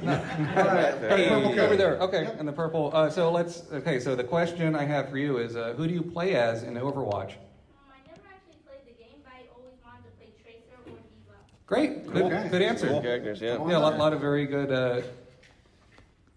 [0.03, 0.99] Yeah.
[1.17, 1.97] Hey, Purple over there.
[2.01, 2.37] Okay, Yep.
[2.41, 2.91] and the purple.
[2.95, 3.63] Uh, so let's.
[3.73, 6.63] Okay, so the question I have for you is, uh, who do you play as
[6.63, 7.33] in Overwatch?
[7.33, 10.91] Um, I never actually played the game, but I always wanted to play Tracer or
[10.91, 11.35] D.Va.
[11.67, 12.49] Great, good, Okay.
[12.51, 12.89] good answer.
[12.89, 13.55] Cool characters, yeah.
[13.69, 15.01] Yeah, a lot, lot of very good uh,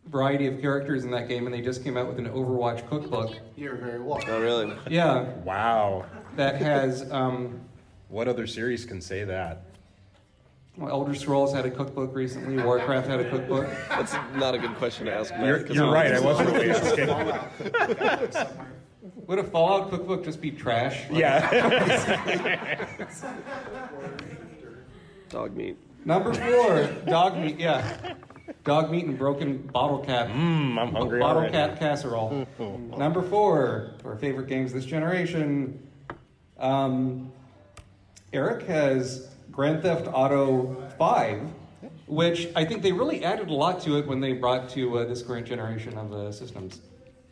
[0.08, 3.36] variety of characters in that game, and they just came out with an Overwatch cookbook.
[3.56, 4.30] You're very welcome.
[4.32, 4.74] Oh, really?
[4.90, 6.06] Yeah, Wow.
[6.38, 7.60] that has um,
[8.10, 9.64] What other series can say that?
[10.78, 12.62] Well, Elder Scrolls had a cookbook recently.
[12.64, 13.68] Warcraft had a cookbook.
[13.90, 15.32] That's not a good question to ask.
[15.34, 16.14] Matt, You're, 'cause you're I'm- right.
[16.14, 17.10] I wasn't really asking.
[19.28, 21.10] Would a Fallout cookbook just be trash?
[21.12, 22.86] Yeah.
[25.30, 25.78] Dog meat.
[26.06, 27.60] Number four, dog meat.
[27.60, 28.14] Yeah,
[28.64, 30.28] dog meat and broken bottle cap.
[30.30, 31.52] Mmm, I'm hungry Bottle already.
[31.54, 32.48] cap casserole.
[32.98, 35.86] Number four, for our favorite games this generation.
[36.58, 37.32] Um,
[38.32, 41.42] Eric has Grand Theft Auto 5,
[42.06, 45.06] which I think they really added a lot to it when they brought to uh,
[45.06, 46.82] this current generation of uh, systems.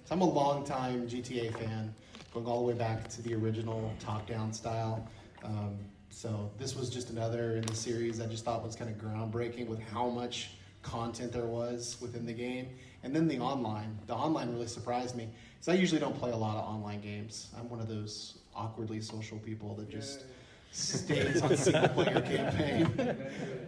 [0.06, 1.94] So I'm a longtime GTA fan,
[2.34, 5.08] going all the way back to the original top-down style.
[5.44, 5.78] Um,
[6.10, 9.68] so this was just another in the series I just thought was kind of groundbreaking
[9.68, 10.50] with how much
[10.82, 12.70] content there was within the game.
[13.04, 14.00] And then the online.
[14.08, 15.30] The online really surprised me.
[15.60, 17.50] Because I usually don't play a lot of online games.
[17.56, 20.26] I'm one of those awkwardly social people that just
[20.76, 23.18] stays on single player campaign.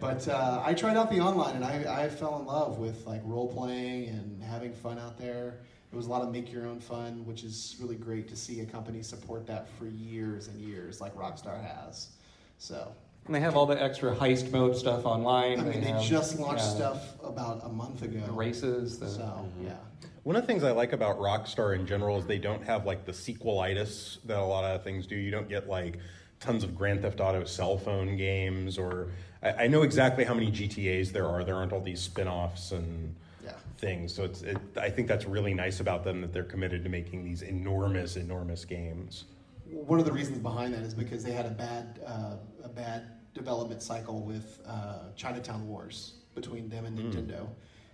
[0.00, 3.22] But uh, I tried out the online and I, I fell in love with like
[3.24, 5.58] role playing and having fun out there.
[5.90, 8.60] It was a lot of make your own fun, which is really great to see
[8.60, 12.10] a company support that for years and years, like Rockstar has.
[12.58, 12.92] So,
[13.24, 15.60] And they have all the extra heist mode stuff online.
[15.60, 18.20] I mean, they have, just launched yeah, stuff about a month ago.
[18.26, 18.98] The races.
[18.98, 19.76] The, So, yeah.
[20.24, 23.06] One of the things I like about Rockstar in general is they don't have like
[23.06, 25.16] the sequelitis that a lot of things do.
[25.16, 25.98] You don't get like
[26.40, 29.08] tons of Grand Theft Auto cell phone games, or
[29.42, 31.44] I, I know exactly how many GTA's there are.
[31.44, 33.52] There aren't all these spin offs and Yeah.
[33.78, 34.14] things.
[34.14, 37.24] So it's, it, I think that's really nice about them that they're committed to making
[37.24, 39.24] these enormous, enormous games.
[39.70, 43.08] One of the reasons behind that is because they had a bad, uh, a bad
[43.34, 47.48] development cycle with uh, Chinatown Wars between them and Nintendo,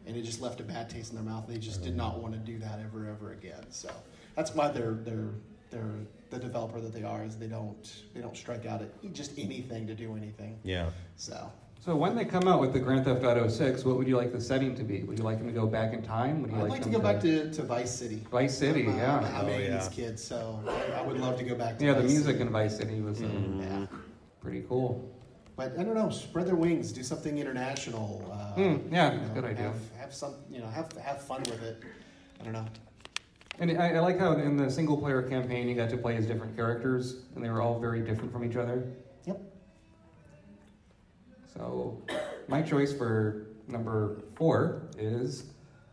[0.06, 1.46] and it just left a bad taste in their mouth.
[1.48, 3.64] They just did not want to do that ever, ever again.
[3.70, 3.90] So
[4.36, 5.30] that's why they're they're
[5.74, 5.90] they're
[6.30, 7.24] the developer that they are.
[7.24, 10.58] Is they don't they don't strike out at just anything to do anything.
[10.64, 10.90] Yeah.
[11.16, 14.16] So So when they come out with the Grand Theft Auto 6, what would you
[14.16, 15.02] like the setting to be?
[15.02, 16.40] Would you like them to go back in time?
[16.42, 18.20] Would you I'd like, like to them go back to, to Vice City.
[18.30, 19.18] Vice City, I'm, yeah.
[19.38, 19.78] I'm Oh, an yeah.
[19.78, 22.40] 80s kid, so I, I would love to go back to Yeah, the music City.
[22.40, 23.26] in Vice City was uh,
[23.60, 23.86] Yeah.
[24.40, 25.10] pretty cool.
[25.56, 28.08] But I don't know, spread their wings, do something international.
[28.32, 29.64] Uh, Hmm, yeah, you know, good idea.
[29.64, 31.76] Have, have some, you know, have have fun with it.
[32.40, 32.66] I don't know.
[33.58, 36.26] And I, I like how in the single player campaign you got to play as
[36.26, 38.84] different characters, and they were all very different from each other.
[39.26, 39.40] Yep.
[41.56, 42.02] So,
[42.48, 45.44] my choice for number four is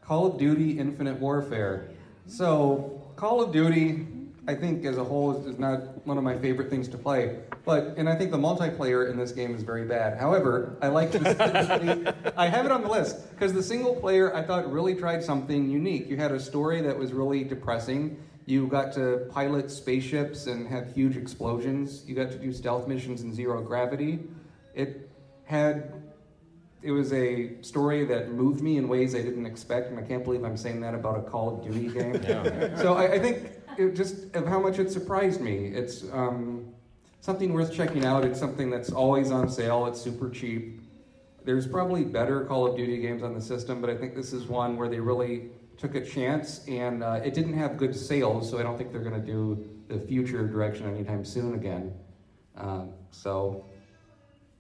[0.02, 1.92] Call of Duty Infinite Warfare.
[2.26, 4.08] So, Call of Duty,
[4.48, 7.40] I think as a whole, is, not one of my favorite things to play.
[7.64, 10.18] But, and I think the multiplayer in this game is very bad.
[10.18, 14.42] However, I like the, I have it on the list because the single player I
[14.42, 16.10] thought really tried something unique.
[16.10, 18.18] You had a story that was really depressing.
[18.48, 22.04] You got to pilot spaceships and have huge explosions.
[22.08, 24.22] You got to do stealth missions in zero gravity.
[24.74, 25.12] It
[25.44, 26.01] had
[26.84, 30.24] it was a story that moved me in ways I didn't expect, and I can't
[30.24, 32.22] believe I'm saying that about a Call of Duty game.
[32.78, 35.68] So I, I think it just of how much it surprised me.
[35.68, 36.74] It's um,
[37.20, 38.26] something worth checking out.
[38.26, 39.86] It's something that's always on sale.
[39.86, 40.82] It's super cheap.
[41.44, 44.48] There's probably better Call of Duty games on the system, but I think this is
[44.48, 48.60] one where they really took a chance, and uh, it didn't have good sales, so
[48.60, 51.94] I don't think they're going to do the future direction anytime soon again.
[52.56, 53.66] Um, so,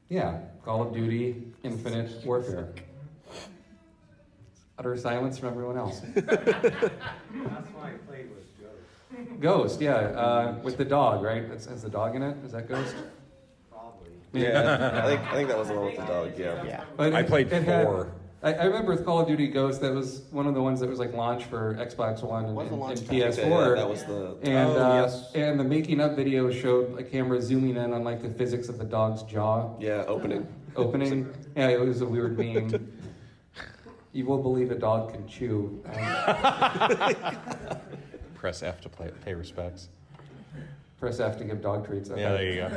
[0.09, 2.69] yeah, Call of Duty Infinite Warfare.
[4.79, 5.99] Utter silence from everyone else.
[6.15, 6.25] That's
[7.69, 11.47] why I played with Ghost, Ghost, yeah, uh, with the dog, right?
[11.47, 12.37] That's, has the dog in it?
[12.43, 12.95] Is that Ghost?
[13.69, 14.09] Probably.
[14.33, 16.31] Yeah, I think I think that was the one with the dog.
[16.37, 16.63] Yeah.
[16.63, 16.83] Yeah.
[16.97, 18.11] But I it- played it had- four.
[18.43, 20.89] I, I remember with Call of Duty Ghost, that was one of the ones that
[20.89, 23.19] was like launched for Xbox One and, Was the and, launch and title?
[23.19, 23.75] Yeah, PS4.
[23.75, 24.35] that was the.
[24.41, 25.31] and Oh, uh, yes.
[25.35, 28.79] and the making up video showed a camera zooming in on like the physics of
[28.79, 30.47] the dog's jaw Yeah, opening.
[30.75, 31.27] opening.
[31.55, 32.87] Yeah, it was a weird meme.
[34.13, 35.81] You will believe a dog can chew.
[38.35, 39.87] Press F to play, pay respects.
[40.99, 42.09] press F to give dog treats.
[42.09, 42.19] Okay.
[42.19, 42.69] Yeah, there you go.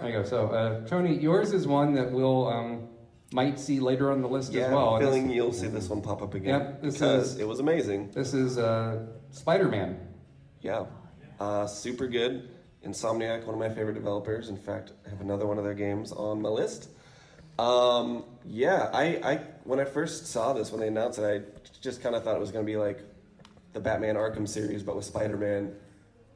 [0.00, 0.24] There you go.
[0.24, 2.88] So, uh, Tony, yours is one that we'll um,
[3.32, 4.94] might see later on the list Yeah, as well.
[4.96, 7.46] I'm feeling this, you'll see this one pop up again Yep, this because is- it
[7.46, 8.10] was amazing.
[8.10, 10.00] this is uh, Spider-Man.
[10.62, 10.86] Yeah,
[11.38, 12.48] uh, super good.
[12.84, 14.48] Insomniac, one of my favorite developers.
[14.48, 16.88] In fact, I have another one of their games on my list.
[17.58, 22.02] Um, yeah, I, I when I first saw this when they announced it, I just
[22.02, 23.00] kind of thought it was going to be like
[23.72, 25.74] the Batman Arkham series, but with Spider-Man.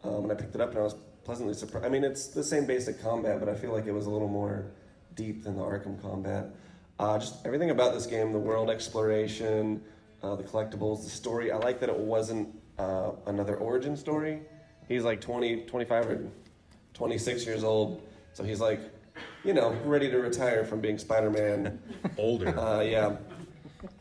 [0.05, 1.85] Um, and I picked it up and I was pleasantly surprised.
[1.85, 4.29] I mean, it's the same basic combat, but I feel like it was a little
[4.29, 4.67] more
[5.15, 6.51] deep than the Arkham combat.
[6.99, 9.83] Uh, just everything about this game, the world exploration,
[10.23, 11.51] uh, the collectibles, the story.
[11.51, 12.49] I like that it wasn't
[12.79, 14.43] uh, another origin story.
[14.89, 16.29] He's like 20, 25 or
[16.95, 18.03] 26 years old,
[18.33, 18.81] so he's like,
[19.45, 21.81] you know, ready to retire from being Spider-Man.
[22.19, 22.59] Older.
[22.59, 23.17] Uh, yeah,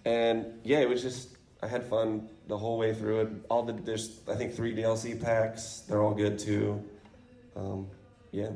[0.05, 1.29] and yeah, it was just
[1.61, 3.29] I had fun the whole way through it.
[3.49, 5.83] All the there's I think three DLC packs.
[5.87, 6.83] They're all good too.
[7.55, 7.87] Um,
[8.31, 8.49] yeah,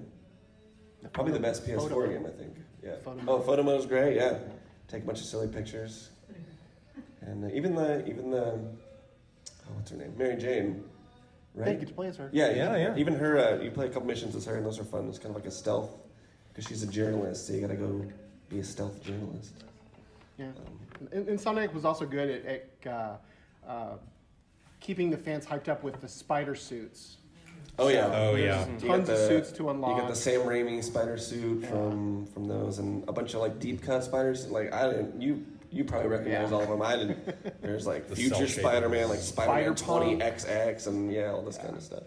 [1.13, 2.07] probably the best PS4 Photo.
[2.07, 2.55] game I think.
[2.83, 2.95] Yeah.
[3.03, 4.15] Photo oh, photo mode mode's great.
[4.15, 4.37] Yeah,
[4.87, 6.09] take a bunch of silly pictures,
[7.21, 10.83] and uh, even the even the oh what's her name Mary Jane.
[11.55, 11.71] Yeah, Right.
[11.73, 12.29] you get to play as her.
[12.31, 12.95] Yeah, Yeah, yeah.
[12.95, 15.09] Even her, uh, you play a couple missions as her, and those are fun.
[15.09, 15.89] It's kind of like a stealth,
[16.59, 18.03] because she's a journalist, so you gotta go
[18.49, 19.53] be a stealth journalist.
[20.37, 20.47] Yeah.
[20.47, 22.45] Um, And, Insomniac was also good at,
[22.85, 23.15] at uh,
[23.69, 23.93] uh,
[24.81, 27.17] keeping the fans hyped up with the spider suits.
[27.77, 28.65] oh yeah, Oh, yeah.
[28.67, 31.69] You Tons got of the- suits to You got the Sam Raimi spider suit Yeah.
[31.69, 34.47] from from those, and a bunch of like deep cut spiders.
[34.49, 36.55] Like I didn't, you you probably recognize Yeah.
[36.57, 36.81] all of them.
[36.81, 37.61] I didn't.
[37.61, 40.19] There's like The future Spider Man, like Spider Man Spider-Punk.
[40.21, 42.03] 20XX, and yeah, all this kind of stuff.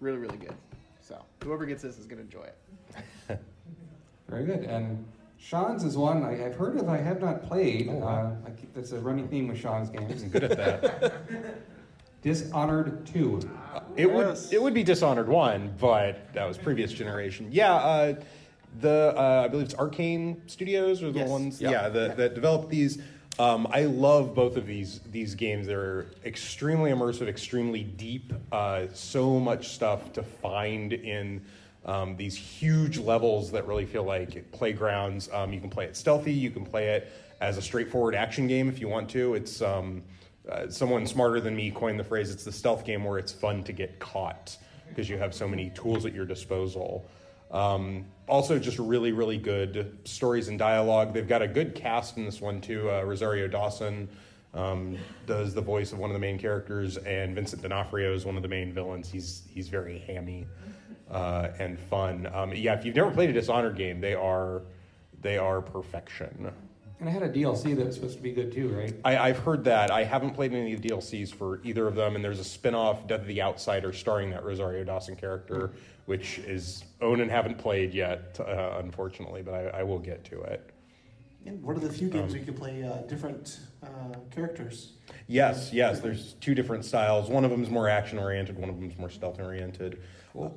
[0.00, 0.54] Really, really good.
[1.10, 2.48] So whoever gets this is going to enjoy
[3.28, 3.40] it.
[4.28, 4.60] Very good.
[4.60, 5.04] And
[5.38, 6.88] Sean's is one I, I've heard of.
[6.88, 7.88] I have not played.
[7.90, 8.36] Oh, wow.
[8.44, 10.22] uh, I keep, that's a running theme with Sean's games.
[10.22, 11.14] I'm good at that.
[12.22, 13.40] Dishonored Two.
[13.96, 17.48] It would it would be Dishonored one, but that was previous generation.
[17.50, 18.14] Yeah, uh,
[18.80, 21.28] the uh, I believe it's Arkane Studios or the Yes.
[21.30, 21.70] ones Yeah.
[21.70, 22.98] yeah, that, that developed these.
[23.38, 25.66] Um, I love both of these these games.
[25.66, 28.32] They're extremely immersive, extremely deep.
[28.52, 31.40] Uh, so much stuff to find in
[31.84, 35.30] um, these huge levels that really feel like playgrounds.
[35.32, 36.32] Um, you can play it stealthy.
[36.32, 39.34] You can play it as a straightforward action game if you want to.
[39.34, 40.02] It's um,
[40.50, 42.30] uh, someone smarter than me coined the phrase.
[42.30, 44.56] It's the stealth game where it's fun to get caught
[44.88, 47.08] because you have so many tools at your disposal.
[47.50, 51.12] Um, also, just really, really good stories and dialogue.
[51.12, 52.90] They've got a good cast in this one too.
[52.90, 54.08] Uh, Rosario Dawson
[54.54, 58.36] um, does the voice of one of the main characters, and Vincent D'Onofrio is one
[58.36, 59.10] of the main villains.
[59.10, 60.46] He's he's very hammy
[61.10, 62.28] uh, and fun.
[62.32, 64.62] Um, yeah, if you've never played a Dishonored game, they are
[65.20, 66.50] they are perfection.
[67.00, 68.94] And I had a DLC that was supposed to be good too, right?
[69.04, 69.90] I, I've heard that.
[69.90, 73.06] I haven't played any of the DLCs for either of them, and there's a spin-off,
[73.06, 75.70] Death of the Outsider, starring that Rosario Dawson character,
[76.10, 80.40] which is own and haven't played yet, uh, unfortunately, but I, I will get to
[80.40, 80.68] it.
[81.46, 84.94] And one of the few games where you can play uh, different uh, characters.
[85.28, 86.00] Yes, yes.
[86.00, 87.30] There's two different styles.
[87.30, 88.58] One of them is more action-oriented.
[88.58, 90.02] One of them is more stealth-oriented.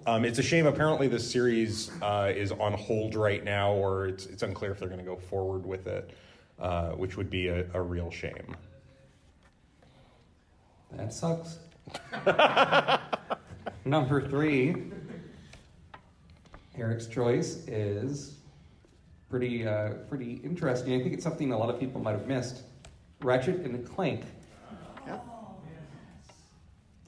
[0.08, 0.66] Um, it's a shame.
[0.66, 4.90] Apparently, this series uh, is on hold right now, or it's it's unclear if they're
[4.90, 6.18] going to go forward with it,
[6.58, 8.56] uh, which would be a, a real shame.
[10.94, 11.60] That sucks.
[13.86, 14.92] Number three,
[16.76, 18.38] Eric's choice is
[19.30, 21.00] pretty uh, pretty interesting.
[21.00, 22.64] I think it's something a lot of people might have missed.
[23.22, 24.24] Ratchet and Clank.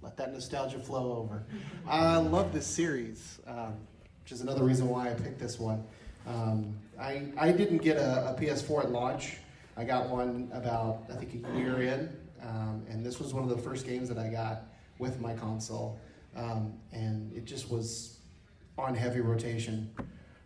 [0.06, 1.44] Let that nostalgia flow over.
[1.88, 3.74] I love this series, um,
[4.22, 5.84] which is another reason why I picked this one.
[6.28, 9.38] Um, I, I didn't get a, a PS4 at launch.
[9.76, 12.16] I got one about, I think, a year in.
[12.44, 14.66] Um, and this was one of the first games that I got
[15.00, 16.00] with my console.
[16.36, 18.15] Um, and it just was
[18.78, 19.90] on heavy rotation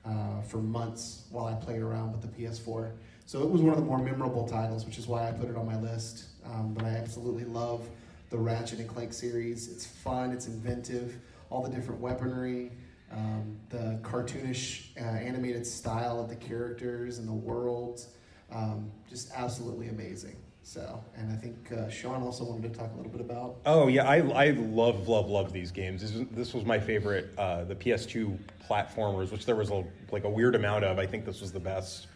[0.05, 2.91] uh, for months while I played around with the PS4.
[3.25, 5.55] So it was one of the more memorable titles, which is why I put it
[5.55, 6.25] on my list.
[6.45, 7.87] Um, but I absolutely love
[8.29, 9.71] the Ratchet and Clank series.
[9.71, 11.15] It's fun, it's inventive,
[11.49, 12.71] all the different weaponry,
[13.11, 18.09] um, the cartoonish uh, animated style of the characters and the worlds.
[18.51, 20.35] Um, just absolutely amazing.
[20.63, 23.57] So, and I think uh, Sean also wanted to talk a little bit about.
[23.65, 26.01] Oh yeah, I, I love love love these games.
[26.01, 28.37] This, was- this was my favorite, uh, the PS2
[28.69, 30.99] platformers, which there was a like a weird amount of.
[30.99, 32.07] I think this was the best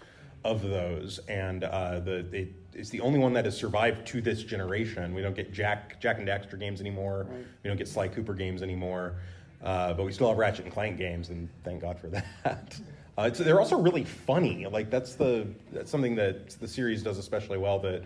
[0.43, 4.43] of those, and uh, the it, it's the only one that has survived to this
[4.43, 5.15] generation.
[5.15, 7.25] We don't get Jak Jak and Daxter games anymore.
[7.29, 7.45] Right.
[7.63, 9.15] We don't get Sly Cooper games anymore,
[9.63, 12.07] uh, but we still have Ratchet and Clank games, and thank God for
[12.43, 12.79] that.
[13.17, 14.67] Uh, they're also really funny.
[14.67, 17.79] Like that's the that's something that the series does especially well.
[17.79, 18.03] That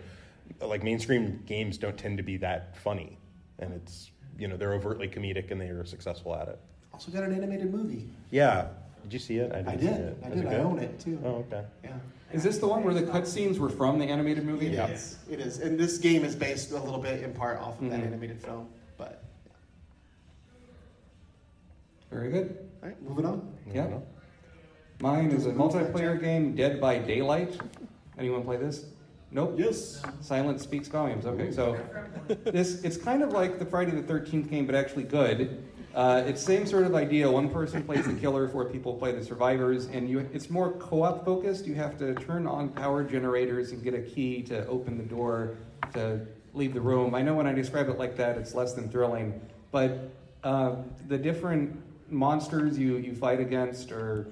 [0.60, 3.18] like mainstream games don't tend to be that funny,
[3.58, 6.58] and it's you know they're overtly comedic and they are successful at it.
[6.92, 8.08] Also got an animated movie.
[8.30, 8.68] Yeah,
[9.02, 9.52] did you see it?
[9.52, 9.86] I didn't did.
[9.88, 10.18] See it.
[10.24, 10.46] I Was did.
[10.46, 10.60] I good?
[10.60, 11.20] own it too.
[11.24, 11.64] Oh, okay.
[11.84, 11.90] Yeah.
[12.32, 14.66] Is this the one where the cutscenes were from the animated movie?
[14.66, 15.16] It is.
[15.30, 15.60] It is.
[15.60, 18.06] And this game is based a little bit in part off of that Mhm.
[18.06, 18.68] animated film.
[18.98, 19.22] But
[22.10, 22.68] Very good.
[22.82, 23.50] all right, moving on.
[23.72, 23.98] Yeah.
[25.00, 27.56] Mine is a multiplayer game, Dead by Daylight.
[28.18, 28.86] Anyone play this?
[29.30, 29.54] Nope.
[29.58, 30.02] Yes.
[30.20, 31.26] Silence speaks volumes.
[31.26, 31.78] Okay, so
[32.44, 35.62] this it's kind of like the Friday the Thirteenth game, but actually good.
[35.94, 37.30] Uh, it's same sort of idea.
[37.30, 41.24] One person plays the killer, four people play the survivors, and you, it's more co-op
[41.24, 41.66] focused.
[41.66, 45.56] You have to turn on power generators and get a key to open the door
[45.94, 46.20] to
[46.54, 47.14] leave the room.
[47.14, 49.40] I know when I describe it like that, it's less than thrilling,
[49.72, 50.10] but
[50.44, 50.76] uh,
[51.08, 54.28] the different monsters you, you fight against are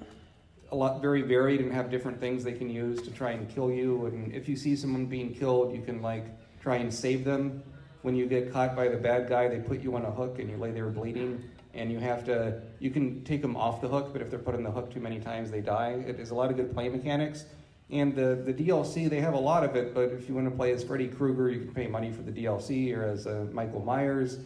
[0.71, 3.71] a lot very varied and have different things they can use to try and kill
[3.71, 4.05] you.
[4.07, 6.25] And if you see someone being killed, you can like
[6.61, 7.63] try and save them.
[8.01, 10.49] When you get caught by the bad guy, they put you on a hook and
[10.49, 11.43] you lay there bleeding.
[11.73, 14.55] And you have to, you can take them off the hook, but if they're put
[14.55, 16.03] on the hook too many times, they die.
[16.07, 17.45] It is a lot of good play mechanics.
[17.89, 20.55] And the, the DLC, they have a lot of it, but if you want to
[20.55, 23.81] play as Freddy Krueger, you can pay money for the DLC, or as uh, Michael
[23.81, 24.39] Myers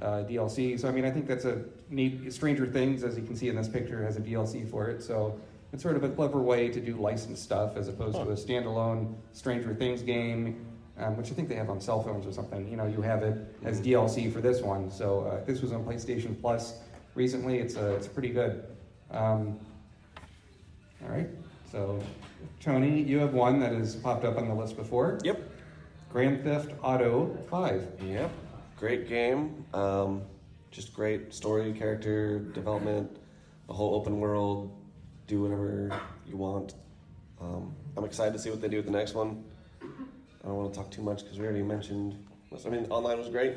[0.00, 0.78] uh, DLC.
[0.80, 2.32] So, I mean, I think that's a neat.
[2.32, 5.02] Stranger Things, as you can see in this picture, has a DLC for it.
[5.02, 5.38] So,
[5.72, 9.14] it's sort of a clever way to do licensed stuff as opposed to a standalone
[9.32, 10.66] Stranger Things game,
[10.96, 12.68] um, which I think they have on cell phones or something.
[12.68, 14.90] You know, you have it as DLC for this one.
[14.90, 16.80] So, uh, this was on PlayStation Plus
[17.14, 17.58] recently.
[17.58, 18.64] It's, uh, it's pretty good.
[19.10, 19.58] Um,
[21.02, 21.28] all right.
[21.70, 22.00] So,
[22.60, 25.18] Tony, you have one that has popped up on the list before.
[25.22, 25.50] Yep.
[26.10, 27.88] Grand Theft Auto 5.
[28.06, 28.30] Yep.
[28.78, 29.64] Great game.
[29.74, 30.22] Um,
[30.70, 33.18] just great story, character development,
[33.66, 34.77] the whole open world.
[35.28, 35.92] Do whatever
[36.26, 36.74] you want.
[37.40, 39.44] Um, I'm excited to see what they do with the next one.
[39.82, 42.16] I don't want to talk too much because we already mentioned.
[42.64, 43.52] I mean, online was great,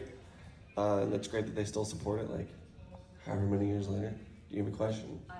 [0.77, 2.29] uh, and it's great that they still support it.
[2.29, 2.49] Like,
[3.25, 4.13] however many years later.
[4.49, 5.17] Do you have a question?
[5.29, 5.35] Uh,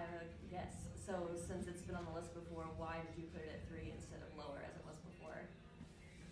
[0.49, 0.67] yes.
[1.05, 1.15] So
[1.47, 4.19] since it's been on the list before, why did you put it at three instead
[4.25, 5.35] of lower as it was before?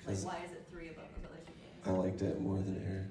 [0.08, 1.86] Like, 'Cause- why is it three above those other two games?
[1.86, 3.08] I liked it more than Eric.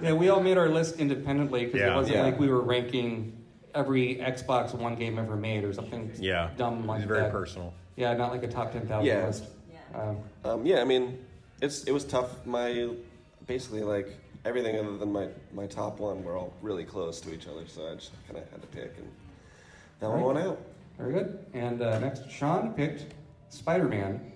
[0.00, 1.92] Yeah, we all made our list independently because Yeah.
[1.94, 2.22] it wasn't Yeah.
[2.24, 3.39] like we were ranking
[3.74, 6.50] every Xbox One game ever made or something Yeah.
[6.56, 7.32] dumb like It's very that.
[7.32, 7.72] personal.
[7.96, 9.26] Yeah, not like a top 10,000 Yeah.
[9.26, 9.44] list.
[9.72, 10.00] Yeah.
[10.00, 11.18] Um, Um, yeah, I mean,
[11.60, 12.44] it's it was tough.
[12.46, 12.90] My
[13.46, 17.46] basically like everything other than my my top one were all really close to each
[17.46, 19.08] other, so I just kind of had to pick, and
[20.00, 20.26] that one Right.
[20.26, 20.58] won out.
[20.98, 21.38] very good.
[21.54, 23.06] And uh, next, Sean picked
[23.48, 24.32] Spider Man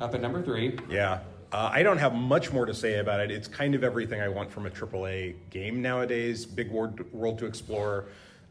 [0.00, 0.76] up at number three.
[0.88, 1.20] Yeah.
[1.52, 3.30] Uh, I don't have much more to say about it.
[3.30, 6.46] It's kind of everything I want from a AAA game nowadays.
[6.46, 8.06] Big world, world to explore,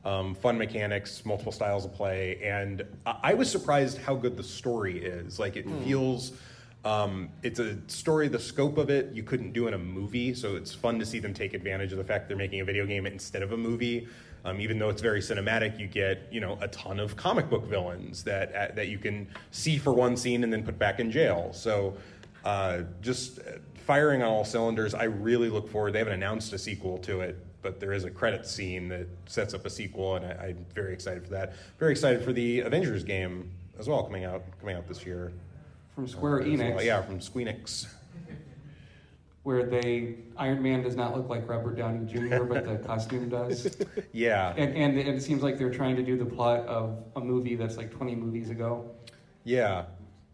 [0.05, 4.43] um, fun mechanics, multiple styles of play, and I, I was surprised how good the
[4.43, 5.39] story is.
[5.39, 6.33] Like it feels.
[6.85, 8.29] Um, it's a story.
[8.29, 11.19] The scope of it you couldn't do in a movie, so it's fun to see
[11.19, 14.07] them take advantage of the fact they're making a video game instead of a movie.
[14.45, 17.65] Um, even though it's very cinematic, you get you know a ton of comic book
[17.65, 21.11] villains that uh, that you can see for one scene and then put back in
[21.11, 21.51] jail.
[21.51, 21.97] So
[22.45, 23.39] uh, just
[23.75, 24.93] firing on all cylinders.
[24.93, 25.93] I really look forward.
[25.93, 29.53] They haven't announced a sequel to it, but there is a credit scene that sets
[29.53, 31.53] up a sequel, and I, I'm very excited for that.
[31.77, 35.31] Very excited for the Avengers game as well coming out coming out this year.
[35.95, 36.83] From Square uh, as Enix, well.
[36.83, 37.87] Yeah, from Squeenix.
[39.43, 43.77] where they Iron Man does not look like Robert Downey Jr., but the costume does.
[44.11, 47.55] Yeah, And, and it seems like they're trying to do the plot of a movie
[47.55, 48.89] that's like 20 movies ago.
[49.43, 49.85] yeah,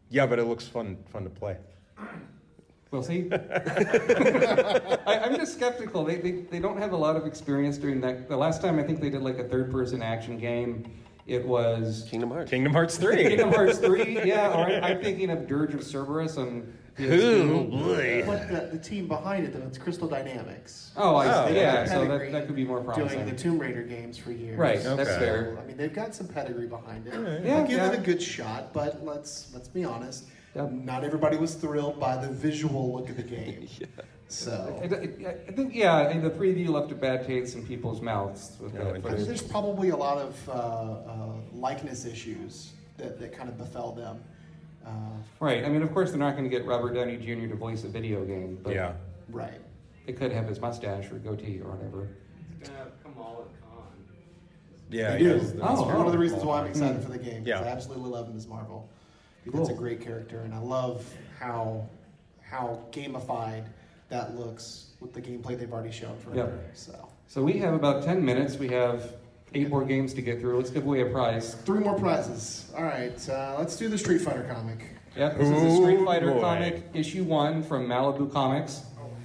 [0.09, 0.25] yeah.
[0.25, 1.57] But it looks fun fun to play.
[2.95, 3.27] We'll see.
[3.33, 6.05] I, I'm just skeptical.
[6.05, 8.29] They, they, they don't have a lot of experience doing that.
[8.29, 10.89] The last time I think they did like a third person action game,
[11.27, 12.49] it was Kingdom Hearts.
[12.49, 13.23] Kingdom Hearts three.
[13.23, 14.21] Kingdom Hearts 3.
[14.25, 17.69] Yeah, or I, I'm thinking of Dirge of Cerberus on Oh PS2.
[17.71, 18.23] boy.
[18.25, 20.91] But the, the team behind it, though, it's Crystal Dynamics.
[20.95, 21.53] Oh, I Oh, see.
[21.55, 23.07] They've Yeah, so that, that could be more promising.
[23.07, 23.35] Doing promising.
[23.35, 24.57] the Tomb Raider games for years.
[24.57, 25.19] Right, that's Okay.
[25.19, 25.57] fair.
[25.61, 27.13] I mean, they've got some pedigree behind it.
[27.43, 27.91] Yeah, I'll give yeah.
[27.91, 30.27] it a good shot, but let's let's be honest.
[30.55, 30.71] Yep.
[30.71, 33.67] Not everybody was thrilled by the visual look of the game.
[34.27, 38.01] So I, I- I think, yeah, and the preview left a bad taste in people's
[38.01, 39.27] mouths with that I mean, footage.
[39.27, 44.19] there's probably a lot of uh, uh, likeness issues that, that kind of befell them.
[44.83, 44.89] Uh,
[45.39, 45.63] Right.
[45.63, 47.47] I mean, of course, they're not going to get Robert Downey Jr.
[47.49, 48.93] to voice a video game, but Yeah.
[49.29, 49.61] right.
[50.07, 52.07] they could have his mustache or goatee or whatever.
[52.59, 53.83] It's gonna have Kamala Khan.
[54.89, 55.25] Yeah, They do.
[55.25, 57.41] yes, That's the- Oh, one of the reasons why I'm excited for the game.
[57.41, 57.61] 'cause Yeah.
[57.61, 58.47] I absolutely love Ms.
[58.47, 58.89] Marvel.
[59.47, 61.05] I think That's a great character, and I love
[61.39, 61.87] how
[62.41, 63.65] how gamified
[64.09, 66.45] that looks with the gameplay they've already shown for Yep.
[66.47, 66.59] her.
[66.73, 68.57] So So we have about 10 minutes.
[68.57, 69.13] We have
[69.53, 70.57] eight more games to get through.
[70.57, 71.55] Let's give away a prize.
[71.65, 72.71] three more prizes.
[72.77, 74.85] All right, uh, let's do the Street Fighter comic.
[75.17, 76.41] Yep, this is a Street Fighter boy.
[76.41, 78.81] comic, issue one from Malibu Comics.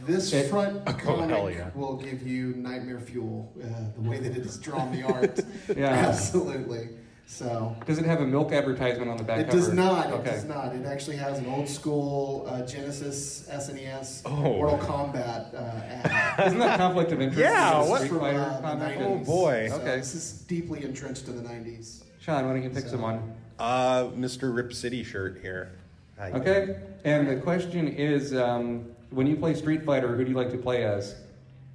[0.06, 1.70] This It- front Oh, comic hell yeah.
[1.74, 3.52] will give you nightmare fuel.
[3.62, 3.66] Uh,
[4.00, 5.40] the way that it is drawn, the art,
[5.76, 5.86] Yeah.
[6.08, 6.88] absolutely.
[7.30, 9.58] So Does it have a milk advertisement on the back of It cover?
[9.58, 10.12] does not.
[10.12, 10.74] It does not.
[10.74, 14.30] It actually has an old school uh, Genesis SNES Oh.
[14.34, 16.46] Mortal Kombat uh, ad.
[16.48, 17.40] Isn't that conflict of interest?
[17.40, 19.00] Yeah, what- Street From, Fighter uh, the 90s.
[19.06, 19.68] Oh, boy.
[19.70, 19.96] So Okay.
[19.98, 22.02] This is deeply entrenched in the 90s.
[22.20, 23.32] Sean, why don't you pick So- someone?
[23.60, 24.52] Uh, Mr.
[24.54, 25.70] Rip City shirt here.
[26.18, 26.32] Hi.
[26.32, 30.50] Okay, and the question is, um, when you play Street Fighter, who do you like
[30.50, 31.14] to play as?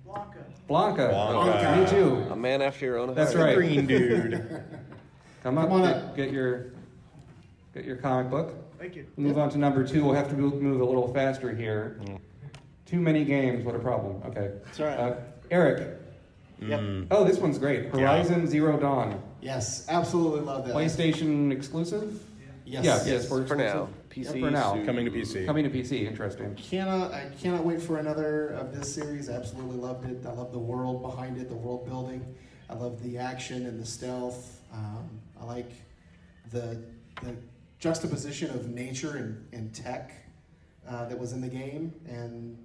[0.06, 0.44] Blanka.
[0.70, 1.10] Blanka.
[1.14, 1.80] Blanka.
[1.82, 2.32] Me too.
[2.32, 3.16] A man after your own heart.
[3.16, 3.56] That's right.
[3.56, 4.62] Green dude.
[5.46, 6.16] Come up, Come on get, up.
[6.16, 6.72] get your
[7.76, 8.56] get your comic book.
[8.80, 9.06] Thank you.
[9.16, 10.04] Move on to number two.
[10.04, 12.00] We'll have to move, move a little faster here.
[12.88, 13.64] Too many games.
[13.64, 14.24] What a problem.
[14.26, 14.54] Okay.
[14.66, 14.98] That's all right.
[14.98, 15.16] Uh,
[15.52, 16.00] Eric.
[16.62, 16.82] Yep.
[17.12, 17.90] Oh, this one's great.
[17.90, 19.22] Horizon Zero Dawn.
[19.40, 20.74] Yes, absolutely love that.
[20.74, 22.24] PlayStation exclusive.
[22.66, 22.84] Yes.
[22.84, 23.90] Yeah, yes, Yes, for, for now.
[24.10, 24.74] PC Yeah, for now.
[24.74, 24.86] soon.
[24.88, 25.46] Coming to PC.
[25.46, 26.08] Coming to PC.
[26.08, 26.56] Interesting.
[26.56, 29.30] Cannot I cannot wait for another of this series.
[29.30, 30.26] Absolutely loved it.
[30.26, 32.26] I love the world behind it, the world building.
[32.68, 34.62] I love the action and the stealth.
[34.74, 35.08] Um,
[35.40, 35.72] I like
[36.52, 36.82] the
[37.24, 37.36] the
[37.80, 40.12] juxtaposition of nature and, and tech
[40.88, 42.58] uh, that was in the game, and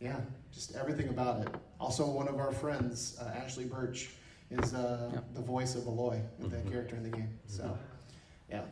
[0.00, 0.20] yeah,
[0.52, 1.48] just everything about it.
[1.80, 4.10] Also, one of our friends, uh, Ashly Burch,
[4.50, 5.20] is uh, Yeah.
[5.34, 7.28] the voice of Aloy, the character in the game.
[7.46, 7.76] So,
[8.50, 8.62] yeah.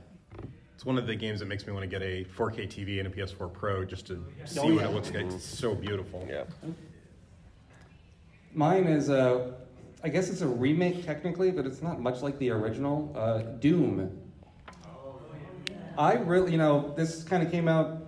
[0.75, 3.07] It's one of the games that makes me want to get a 4K TV and
[3.07, 5.27] a PS4 Pro just to see Oh, what it looks like.
[5.27, 6.27] It's so beautiful.
[6.29, 6.45] Yeah.
[8.55, 9.55] Mine is a,
[10.05, 13.13] I guess it's a remake technically, but it's not much like the original.
[13.17, 14.19] Uh, Doom.
[15.97, 18.03] I really, you know, this kind of came out.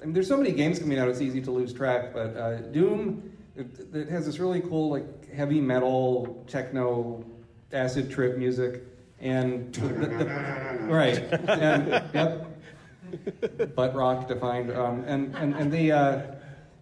[0.00, 2.12] I mean, there's so many games coming out; it's easy to lose track.
[2.12, 7.24] But uh, Doom, it, it has this really cool, like heavy metal, techno,
[7.72, 8.84] acid trip music,
[9.18, 10.24] and the, the,
[10.82, 15.92] right, and yep, butt rock defined, um, and and and the.
[15.92, 16.22] Uh,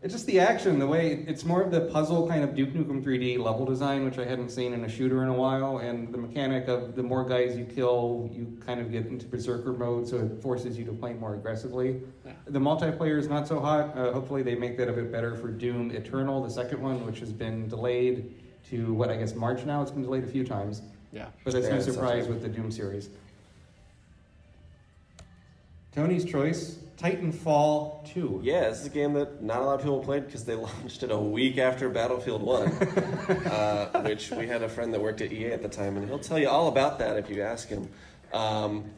[0.01, 3.03] it's just the action, the way it's more of the puzzle kind of Duke Nukem
[3.05, 6.19] 3D level design, which I hadn't seen in a shooter in a while, and the
[6.19, 10.19] mechanic of the more guys you kill, you kind of get into berserker mode, so
[10.19, 12.01] it forces you to play more aggressively.
[12.47, 13.97] The multiplayer is not so hot.
[13.99, 17.19] Uh, hopefully, they make that a bit better for Doom Eternal, the second one, which
[17.19, 18.35] has been delayed
[18.71, 19.83] to what I guess March now.
[19.83, 20.83] It's been delayed a few times,
[21.13, 21.27] Yeah.
[21.45, 23.11] but it's Yeah, no surprise with the Doom series.
[25.93, 28.41] Tony's choice: Titanfall 2.
[28.43, 31.03] Yeah, this is a game that not a lot of people played because they launched
[31.05, 32.69] it a week after Battlefield 1,
[33.47, 36.19] uh, which we had a friend that worked at EA at the time, and he'll
[36.19, 37.89] tell you all about that if you ask him.
[38.33, 38.91] Um,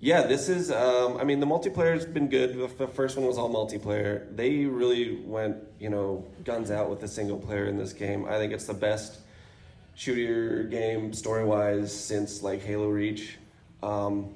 [0.00, 2.58] yeah, this is, um, I mean, the multiplayer's been good.
[2.76, 4.34] The, first one was all multiplayer.
[4.34, 8.26] They really went, you know, guns out with the single player in this game.
[8.26, 9.20] I think it's the best
[9.94, 13.38] shooter game story wise since like Halo Reach.
[13.82, 14.34] Um,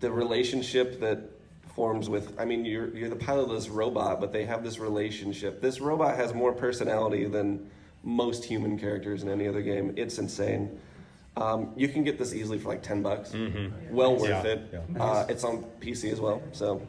[0.00, 1.37] the relationship that
[1.78, 4.80] forms with I mean you're you're the pilot of this robot, but they have this
[4.80, 5.62] relationship.
[5.62, 7.70] This robot has more personality than
[8.02, 9.94] most human characters in any other game.
[9.96, 10.80] It's insane.
[11.36, 13.32] Um, you can get this easily for like ten bucks.
[13.92, 14.60] Well worth Yeah, it.
[14.72, 15.02] yeah.
[15.04, 16.82] Uh, it's on PC as well, so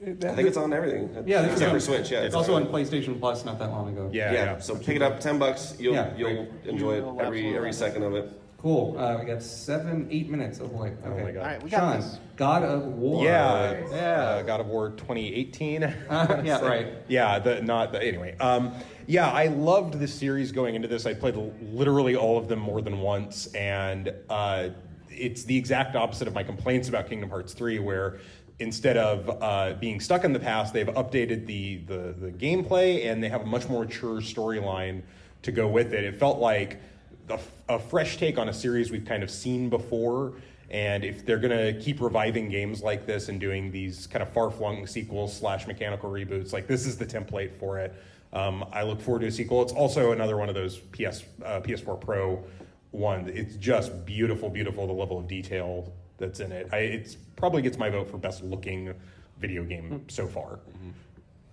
[0.00, 1.10] I think it's on everything.
[1.26, 1.72] Yeah, except yeah.
[1.72, 2.10] for Switch.
[2.10, 4.08] Yeah, It's also on PlayStation Plus not that long ago.
[4.10, 4.44] Yeah, yeah.
[4.44, 4.58] yeah.
[4.60, 5.76] So pick it up, ten bucks.
[5.78, 8.26] You'll Yeah, you'll enjoy You will it every every second of it.
[8.62, 8.96] Cool.
[8.96, 10.60] Uh, we got seven, eight minutes.
[10.62, 10.92] Oh boy.
[11.04, 11.20] Okay.
[11.20, 11.36] Oh my god.
[11.36, 12.18] All right, we got Sean, this.
[12.36, 13.24] God of War.
[13.24, 14.42] Yeah, yeah.
[14.44, 15.80] God of War 2018.
[16.10, 16.86] yeah, right.
[17.08, 18.36] Yeah, the not the, anyway.
[18.38, 18.72] Um,
[19.08, 21.06] yeah, I loved the series going into this.
[21.06, 21.34] I played
[21.72, 24.68] literally all of them more than once, and uh,
[25.10, 28.20] it's the exact opposite of my complaints about Kingdom Hearts 3, where
[28.60, 33.20] instead of uh, being stuck in the past, they've updated the, the the gameplay and
[33.20, 35.02] they have a much more mature storyline
[35.42, 36.04] to go with it.
[36.04, 36.80] It felt like
[37.28, 40.34] a, a fresh take on a series we've kind of seen before.
[40.70, 44.32] And if they're going to keep reviving games like this and doing these kind of
[44.32, 47.94] far flung sequels slash mechanical reboots, like this is the template for it.
[48.32, 49.60] Um, I look forward to a sequel.
[49.62, 52.42] It's also another one of those PS uh, PS4 Pro
[52.90, 53.28] one.
[53.28, 54.86] It's just beautiful, beautiful.
[54.86, 56.68] The level of detail that's in it.
[56.72, 58.94] I, it's probably gets my vote for best looking
[59.38, 60.60] video game so far,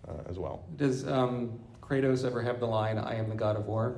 [0.07, 0.63] uh, as well.
[0.77, 3.97] Does um, Kratos ever have the line, I am the God of War?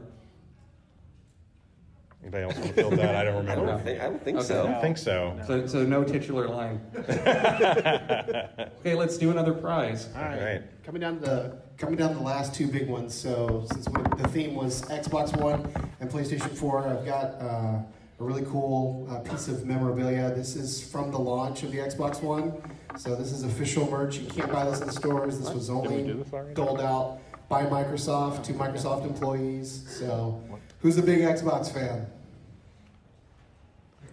[2.24, 3.16] Anybody else want to fill that?
[3.16, 3.66] I don't I remember.
[3.66, 4.46] don't think I don't think Okay.
[4.46, 4.68] I so.
[4.68, 5.40] don't think so.
[5.48, 6.80] So, so no titular line.
[6.98, 10.08] okay, let's do another prize.
[10.16, 10.42] All right.
[10.42, 10.84] Right.
[10.84, 13.14] Coming down to the coming down to the last two big ones.
[13.14, 17.84] So since we, the theme was Xbox One and PlayStation 4, I've got uh, a
[18.20, 20.32] really cool uh, piece of memorabilia.
[20.36, 22.54] This is from the launch of the Xbox One.
[22.98, 24.18] So this is official merch.
[24.18, 25.40] You can't buy this in the stores.
[25.40, 26.54] This was only do this already?
[26.54, 27.20] doled out
[27.50, 29.84] by Microsoft to Microsoft employees.
[29.88, 30.42] So
[30.82, 32.08] who's a big Xbox fan?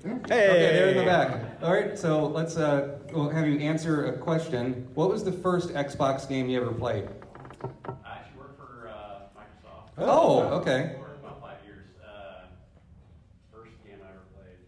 [0.04, 0.10] Yeah.
[0.10, 1.40] Hey, Okay, they're in the back.
[1.62, 4.86] All right, so let's uh, we'll have you answer a question.
[4.94, 7.08] What was the first Xbox game you ever played?
[8.04, 9.90] I actually worked for uh, Microsoft.
[9.98, 10.94] Oh, okay.
[10.98, 11.84] For about five years.
[12.00, 12.46] Uh,
[13.52, 14.58] first game I ever played,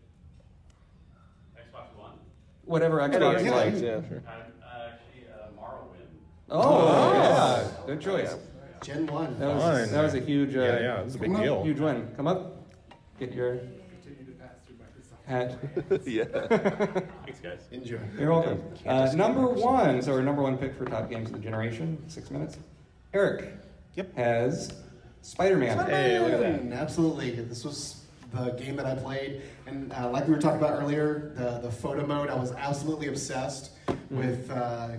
[1.57, 2.15] Xbox One.
[2.65, 3.51] Whatever Xbox yeah.
[3.53, 3.77] liked.
[3.77, 4.23] Yeah, sure.
[4.27, 6.11] I, uh, actually, uh, Morrowind.
[6.51, 7.69] Oh, yeah.
[7.87, 8.35] Good choice.
[8.83, 9.39] Gen 1.
[9.39, 9.93] That was, Fun.
[9.93, 11.43] that was a huge, uh, Yeah, yeah, it was a big Come on.
[11.43, 11.63] deal.
[11.65, 12.09] huge win.
[12.17, 12.57] Come up,
[13.19, 13.61] get your
[15.27, 15.59] hat.
[16.07, 16.25] yeah.
[16.25, 17.61] Thanks, guys.
[17.71, 18.01] Enjoy.
[18.19, 18.63] You're welcome.
[18.87, 22.31] Uh, number one, so our number one pick for top games of the generation, six
[22.31, 22.59] minutes.
[23.13, 23.53] Eric
[23.97, 24.17] Yep.
[24.17, 24.73] has
[25.23, 25.79] Spider-Man.
[25.79, 26.73] Spider-Man!
[26.73, 27.31] Absolutely.
[27.33, 31.33] This was the game that I played, and uh, like we were talking about earlier,
[31.37, 32.31] the the photo mode.
[32.31, 33.73] I was absolutely obsessed
[34.11, 34.91] with uh,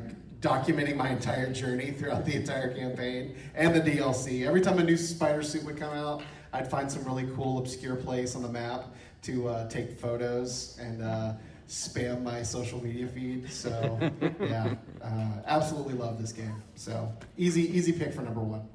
[0.41, 4.45] documenting my entire journey throughout the entire campaign and the DLC.
[4.45, 7.95] Every time a new spider suit would come out, I'd find some really cool obscure
[7.95, 8.85] place on the map
[9.23, 11.01] to uh, take photos and.
[11.01, 11.33] Uh,
[11.67, 13.97] spam my social media feed so
[14.41, 18.67] yeah uh, absolutely love this game so easy easy pick for number one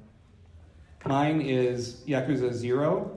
[1.07, 3.15] Mine is Yakuza Zero.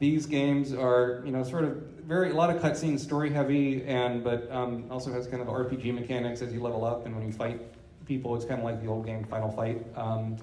[0.00, 4.22] These games are, you know, sort of very a lot of cutscenes, story heavy, and
[4.22, 7.32] but um, also has kind of RPG mechanics as you level up, and when you
[7.32, 7.60] fight
[8.06, 9.84] people, it's kind of like the old game Final Fight.
[9.96, 10.36] Um,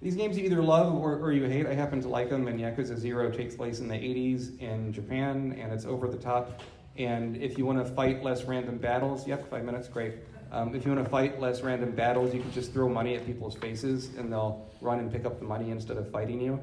[0.00, 1.66] these games you either love or, or you hate.
[1.66, 5.58] I happen to like them, and Yakuza Zero takes place in the 80s in Japan,
[5.60, 6.62] and it's over the top.
[6.96, 10.14] And if you want to fight less random battles, yep, five minutes, great.
[10.50, 13.26] Um, if you want to fight less random battles, you can just throw money at
[13.26, 16.60] people's faces, and they'll run and pick up the money instead of fighting you.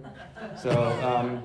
[0.61, 0.71] So,
[1.03, 1.43] um,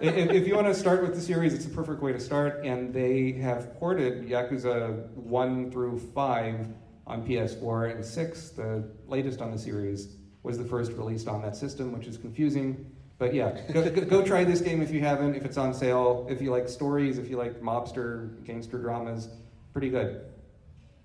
[0.00, 2.64] if, if you want to start with the series, it's a perfect way to start.
[2.64, 6.68] And they have ported Yakuza 1 through 5
[7.06, 11.54] on PS4, and 6, the latest on the series, was the first released on that
[11.54, 12.90] system, which is confusing.
[13.18, 16.26] But yeah, go, go, go try this game if you haven't, if it's on sale.
[16.30, 19.28] If you like stories, if you like mobster, gangster dramas,
[19.72, 20.22] pretty good.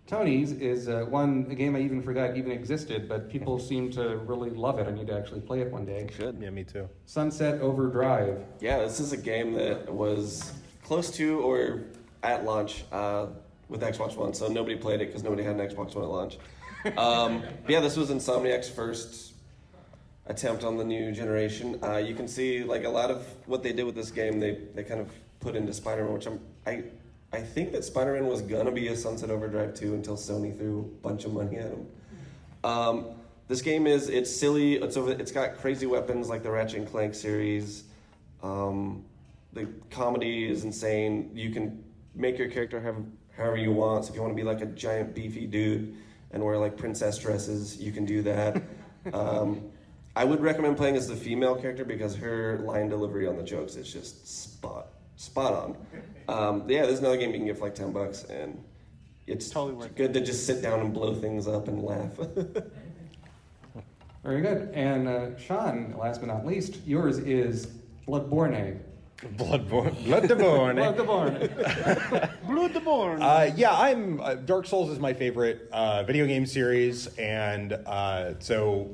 [0.10, 4.18] Tony's is uh, one a game I even forgot even existed, but people seem to
[4.18, 4.88] really love it.
[4.88, 6.10] I need to actually play it one day.
[6.18, 6.42] Should.
[6.42, 6.90] Yeah, me too.
[7.06, 8.44] Sunset Overdrive.
[8.60, 10.52] Yeah, this is a game that was
[10.84, 11.84] close to or
[12.24, 13.28] at launch uh,
[13.70, 16.38] with Xbox One, so nobody played it because nobody had an Xbox One at launch.
[16.98, 19.34] Um, but yeah, this was Insomniac's first
[20.28, 21.78] attempt on the new generation.
[21.84, 24.40] Uh, you can see like a lot of what they did with this game.
[24.40, 26.84] They they kind of put into Spider-Man, which I'm I.
[27.32, 31.02] I think that Spider-Man was gonna be a Sunset Overdrive 2 until Sony threw a
[31.04, 31.88] bunch of money at him.
[32.64, 33.06] Um,
[33.48, 34.76] this game is it's silly.
[34.76, 35.12] It's over.
[35.12, 37.84] It's got crazy weapons like the Ratchet and Clank series.
[38.42, 39.06] Um,
[39.54, 41.32] the comedy is insane.
[41.34, 41.84] You can
[42.16, 42.96] make your character have
[43.36, 44.06] however you want.
[44.06, 45.96] So if you want to be like a giant beefy dude
[46.32, 48.62] and wear like princess dresses, you can do that.
[49.14, 49.72] um,
[50.16, 53.76] I would recommend playing as the female character because her line delivery on the jokes
[53.76, 54.88] is just spot
[55.20, 55.78] spot on.
[56.30, 58.64] Um, yeah, there's another game you can get for like ten bucks, and
[59.28, 62.18] it's totally worth good to just sit down and blow things up and laugh.
[64.24, 64.70] Very good.
[64.74, 67.68] And uh, Sean, last but not least, yours is
[68.08, 68.80] Bloodborne.
[69.36, 69.96] Bloodborne.
[70.04, 70.96] Bloodborne.
[70.96, 72.38] Bloodborne.
[72.46, 73.22] Bloodborne.
[73.22, 74.22] Uh, yeah, I'm.
[74.22, 78.90] Uh, Dark Souls is my favorite uh, video game series, and uh, so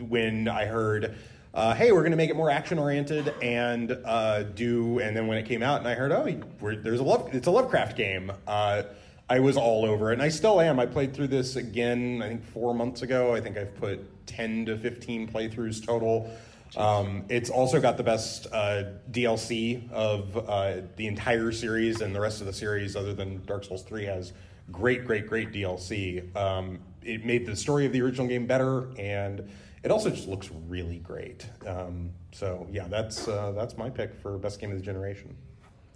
[0.00, 1.16] when I heard,
[1.58, 5.26] uh, "Hey, we're going to make it more action oriented," and uh, do, and then
[5.26, 7.96] when it came out, and I heard, "Oh, we're, there's a love, it's a Lovecraft
[7.96, 8.84] game." Uh,
[9.28, 10.78] I was all over it, and I still am.
[10.78, 13.34] I played through this again, I think four months ago.
[13.34, 16.30] I think I've put ten to fifteen playthroughs total.
[16.76, 22.20] Um, it's also got the best uh, DLC of uh, the entire series, and the
[22.20, 24.32] rest of the series, other than Dark Souls 3, has
[24.70, 26.36] great, great, great DLC.
[26.36, 29.48] Um, it made the story of the original game better, and
[29.82, 31.46] it also just looks really great.
[31.66, 35.36] Um, so yeah, that's uh, that's my pick for best game of the generation.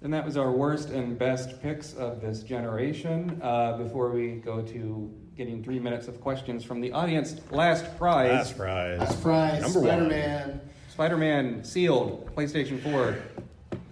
[0.03, 3.41] And that was our worst and best picks of this generation.
[3.41, 8.31] Uh, before we go to getting three minutes of questions from the audience, last prize.
[8.31, 8.99] Last prize.
[8.99, 9.81] Last prize, Number.
[9.81, 10.61] Spider-Man.
[10.91, 13.17] Spider-Man sealed, PlayStation 4.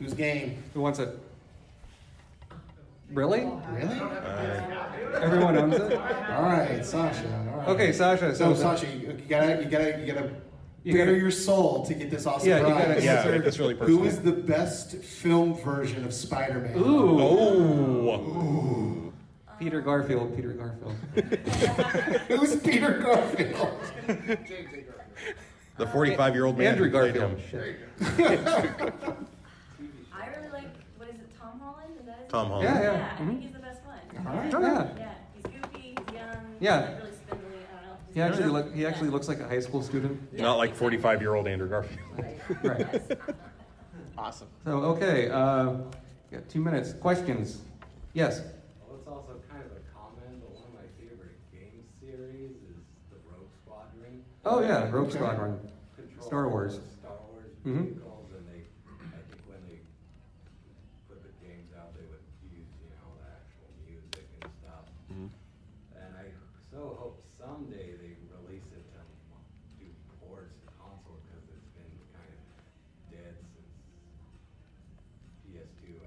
[0.01, 0.63] Whose game?
[0.75, 1.17] Who wants it?
[3.13, 3.49] Really?
[3.71, 4.01] Really?
[5.23, 5.93] Everyone owns it.
[5.93, 7.50] All right, Sasha.
[7.61, 7.81] All right.
[7.83, 8.35] Okay, Sasha.
[8.35, 10.31] So, So, Sasha, you, you gotta, you gotta, you gotta
[10.83, 13.59] You bare gotta- your soul to get this awesome Yeah, you gotta- Yeah, make this
[13.59, 14.01] really personal.
[14.01, 16.77] Who is the best film version of Spider-Man?
[16.79, 17.21] Ooh.
[17.21, 19.13] Oh.
[19.59, 20.35] Peter Garfield.
[20.35, 20.95] Peter Garfield.
[22.29, 23.79] Who's Peter Garfield?
[25.77, 27.39] The 45 year old man Andrew Garfield.
[27.39, 27.41] him.
[30.13, 31.93] I really like, what is it, Tom Holland?
[32.01, 32.49] Is that Tom?
[32.49, 32.65] Holland.
[32.65, 32.93] Yeah, yeah.
[32.93, 33.29] Yeah, I Mhm.
[33.29, 34.27] think he's the best one.
[34.27, 34.55] All right.
[34.55, 34.89] Oh, yeah.
[34.99, 36.81] Yeah, he's goofy, he's young, Yeah.
[36.81, 37.97] he's like really spindly, I don't know.
[38.15, 40.37] He actually look, he actually looks like a high school student.
[40.39, 41.99] Not like 45 year old Andrew Garfield.
[42.63, 42.87] Right.
[44.19, 44.49] Awesome.
[44.65, 45.75] So okay, uh,
[46.33, 46.93] got two minutes.
[46.95, 47.63] Questions?
[48.13, 48.41] Yes.
[48.87, 52.83] Well, it's also kind of a comment, but one of my favorite game series is
[53.11, 54.25] the Rogue Squadron.
[54.45, 55.17] Oh yeah, Rogue Okay.
[55.19, 55.57] Squadron.
[55.97, 56.81] Control Star Wars.
[57.01, 57.95] Star Wars Mhm.
[57.95, 58.67] vehicles, and they,
[59.01, 59.79] I think when they
[61.09, 64.85] put the games out, they would use, you know, the actual music and stuff.
[65.09, 66.29] And I
[66.69, 69.01] so hope someday they release it to
[69.81, 69.89] do
[70.21, 72.41] ports to console because it's been kind of
[73.09, 73.73] dead since
[75.47, 75.99] PS2,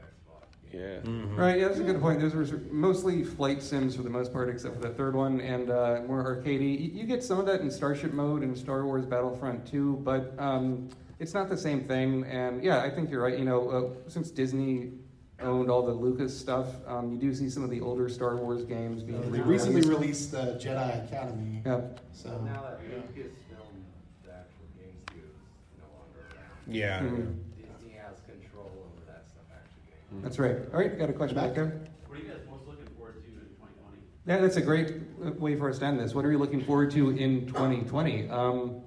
[0.84, 1.04] Xbox.
[1.04, 1.30] games.
[1.38, 1.42] yeah.
[1.42, 2.20] Right, yeah, that's a good point.
[2.20, 5.70] Those were mostly flight sims for the most part, except for the third one, and
[5.70, 6.80] uh, more arcadey.
[6.80, 10.34] You, you get some of that in Starship mode and Star Wars Battlefront 2, but
[10.38, 12.24] um, it's not the same thing.
[12.26, 13.38] And yeah, I think you're right.
[13.38, 14.92] You know, uh, since Disney
[15.42, 18.64] owned all the Lucas stuff, um, you do see some of the older Star Wars
[18.64, 21.62] games being They recently released the Jedi Academy.
[21.66, 21.82] Yeah.
[22.14, 22.98] So now that yeah.
[22.98, 23.74] Lucasfilm,
[24.24, 26.74] the actual game studio, is no longer around.
[26.76, 27.00] Yeah.
[27.02, 27.36] Mhm.
[27.58, 30.00] Disney has control over that stuff actually.
[30.22, 30.58] That's right.
[30.74, 31.82] All right, got a question back there.
[32.08, 33.98] What are you guys most looking forward to in 2020?
[34.26, 34.94] Yeah, that's a great
[35.26, 36.14] uh, way for us to end this.
[36.14, 38.30] What are you looking forward to in 2020?
[38.30, 38.82] Um,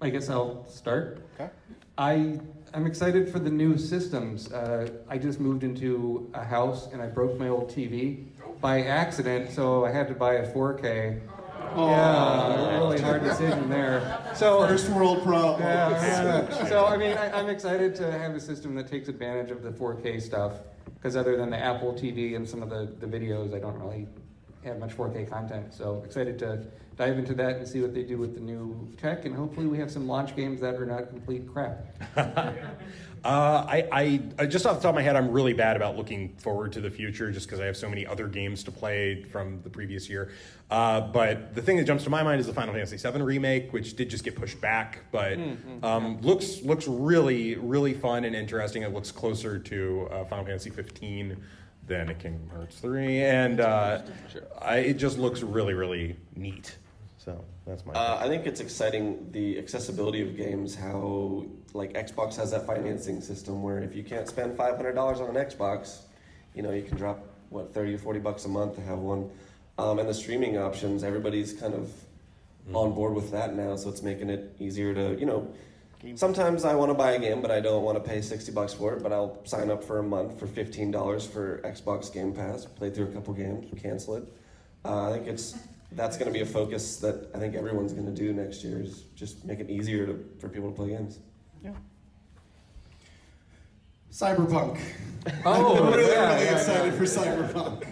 [0.00, 1.26] I guess I'll start.
[1.34, 1.50] Okay.
[1.98, 2.40] I
[2.72, 4.52] I'm excited for the new systems.
[4.52, 8.26] Uh, I just moved into a house and I broke my old TV
[8.60, 11.20] by accident, so I had to buy a 4K.
[11.74, 14.24] Oh, yeah, really hard decision there.
[14.34, 15.60] So First world problem.
[15.60, 16.68] yeah, yeah.
[16.68, 19.70] So I mean, I, I'm excited to have a system that takes advantage of the
[19.70, 20.54] 4K stuff.
[20.94, 24.06] Because other than the Apple TV and some of the, the videos, I don't really
[24.64, 25.72] have much 4K content.
[25.72, 26.66] So excited to
[27.00, 29.78] dive into that and see what they do with the new tech, and hopefully we
[29.78, 31.86] have some launch games that are not complete crap.
[33.22, 35.94] Uh, I, I, I just off the top of my head, I'm really bad about
[35.94, 39.24] looking forward to the future, just because I have so many other games to play
[39.24, 40.30] from the previous year.
[40.70, 43.74] Uh, but the thing that jumps to my mind is the Final Fantasy VII remake,
[43.74, 45.38] which did just get pushed back, but
[45.82, 48.84] um, looks looks really really fun and interesting.
[48.84, 51.36] It looks closer to uh, Final Fantasy 15
[51.88, 54.00] than Kingdom Hearts 3, and uh,
[54.62, 56.78] I, it just looks really really neat.
[57.22, 57.92] So that's my.
[57.92, 60.74] Uh, I think it's exciting the accessibility of games.
[60.74, 61.44] How
[61.74, 65.36] like Xbox has that financing system where if you can't spend five hundred dollars on
[65.36, 65.98] an Xbox,
[66.54, 69.30] you know you can drop what thirty or forty bucks a month to have one.
[69.76, 71.92] Um, and the streaming options, everybody's kind of
[72.72, 75.46] on board with that now, so it's making it easier to you know.
[76.14, 78.72] Sometimes I want to buy a game, but I don't want to pay sixty bucks
[78.72, 79.02] for it.
[79.02, 82.88] But I'll sign up for a month for fifteen dollars for Xbox Game Pass, play
[82.88, 84.24] through a couple games, cancel it.
[84.86, 85.54] Uh, I think it's
[85.92, 88.80] that's going to be a focus that I think everyone's going to do next year
[88.80, 91.18] is just make it easier to, for people to play games.
[91.62, 91.72] Yeah.
[94.12, 94.80] Cyberpunk.
[95.44, 96.98] Oh, I'm really, yeah, really yeah, excited yeah.
[96.98, 97.86] for Cyberpunk.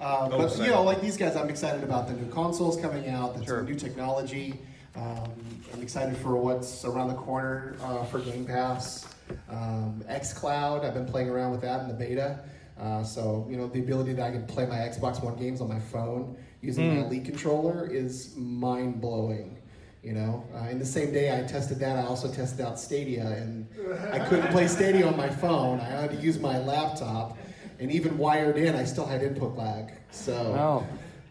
[0.00, 3.36] Um, but you know, like these guys, I'm excited about the new consoles coming out,
[3.36, 3.62] the Sure.
[3.62, 4.58] new technology.
[4.94, 5.30] Um,
[5.72, 9.06] I'm excited for what's around the corner uh, for Game Pass.
[9.48, 12.40] Um, XCloud, I've been playing around with that in the beta.
[12.78, 15.68] Uh, so you know, the ability that I can play my Xbox One games on
[15.68, 16.36] my phone
[16.66, 17.00] using Hmm.
[17.00, 19.56] my Elite controller is mind blowing.
[20.02, 23.26] You know, uh, in the same day I tested that, I also tested out Stadia,
[23.26, 23.66] and
[24.12, 25.80] I couldn't play Stadia on my phone.
[25.80, 27.36] I had to use my laptop,
[27.80, 29.92] and even wired in, I still had input lag.
[30.12, 30.86] So, Oh,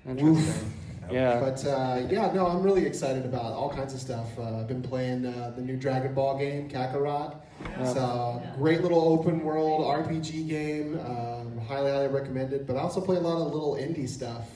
[0.10, 0.72] interesting.
[1.10, 1.40] Yeah.
[1.40, 4.28] but uh, yeah, no, I'm really excited about all kinds of stuff.
[4.38, 7.36] Uh, I've been playing uh, the new Dragon Ball game, Kakarot.
[7.80, 11.00] It's a great little open world RPG game.
[11.06, 12.66] Um, highly, highly recommended.
[12.68, 14.50] But I also play a lot of little indie stuff.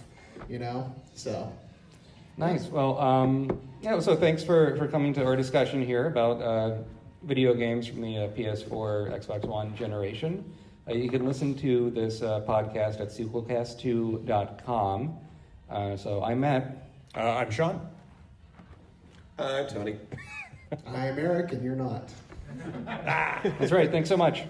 [0.50, 1.52] You know, so
[2.40, 2.66] Nice.
[2.68, 4.00] Well, um, yeah.
[4.00, 6.78] So thanks for, for coming to our discussion here about uh,
[7.24, 10.50] video games from the uh, PS4, Xbox One generation.
[10.88, 15.18] Uh, you can listen to this uh, podcast at sequelcast2.com.
[15.70, 16.88] Uh, so I'm Matt.
[17.14, 17.86] Uh, I'm Sean.
[19.38, 19.98] I'm Tony.
[20.88, 22.10] I'm Eric, and you're not.
[23.44, 23.92] That's right.
[23.92, 24.44] Thanks so much.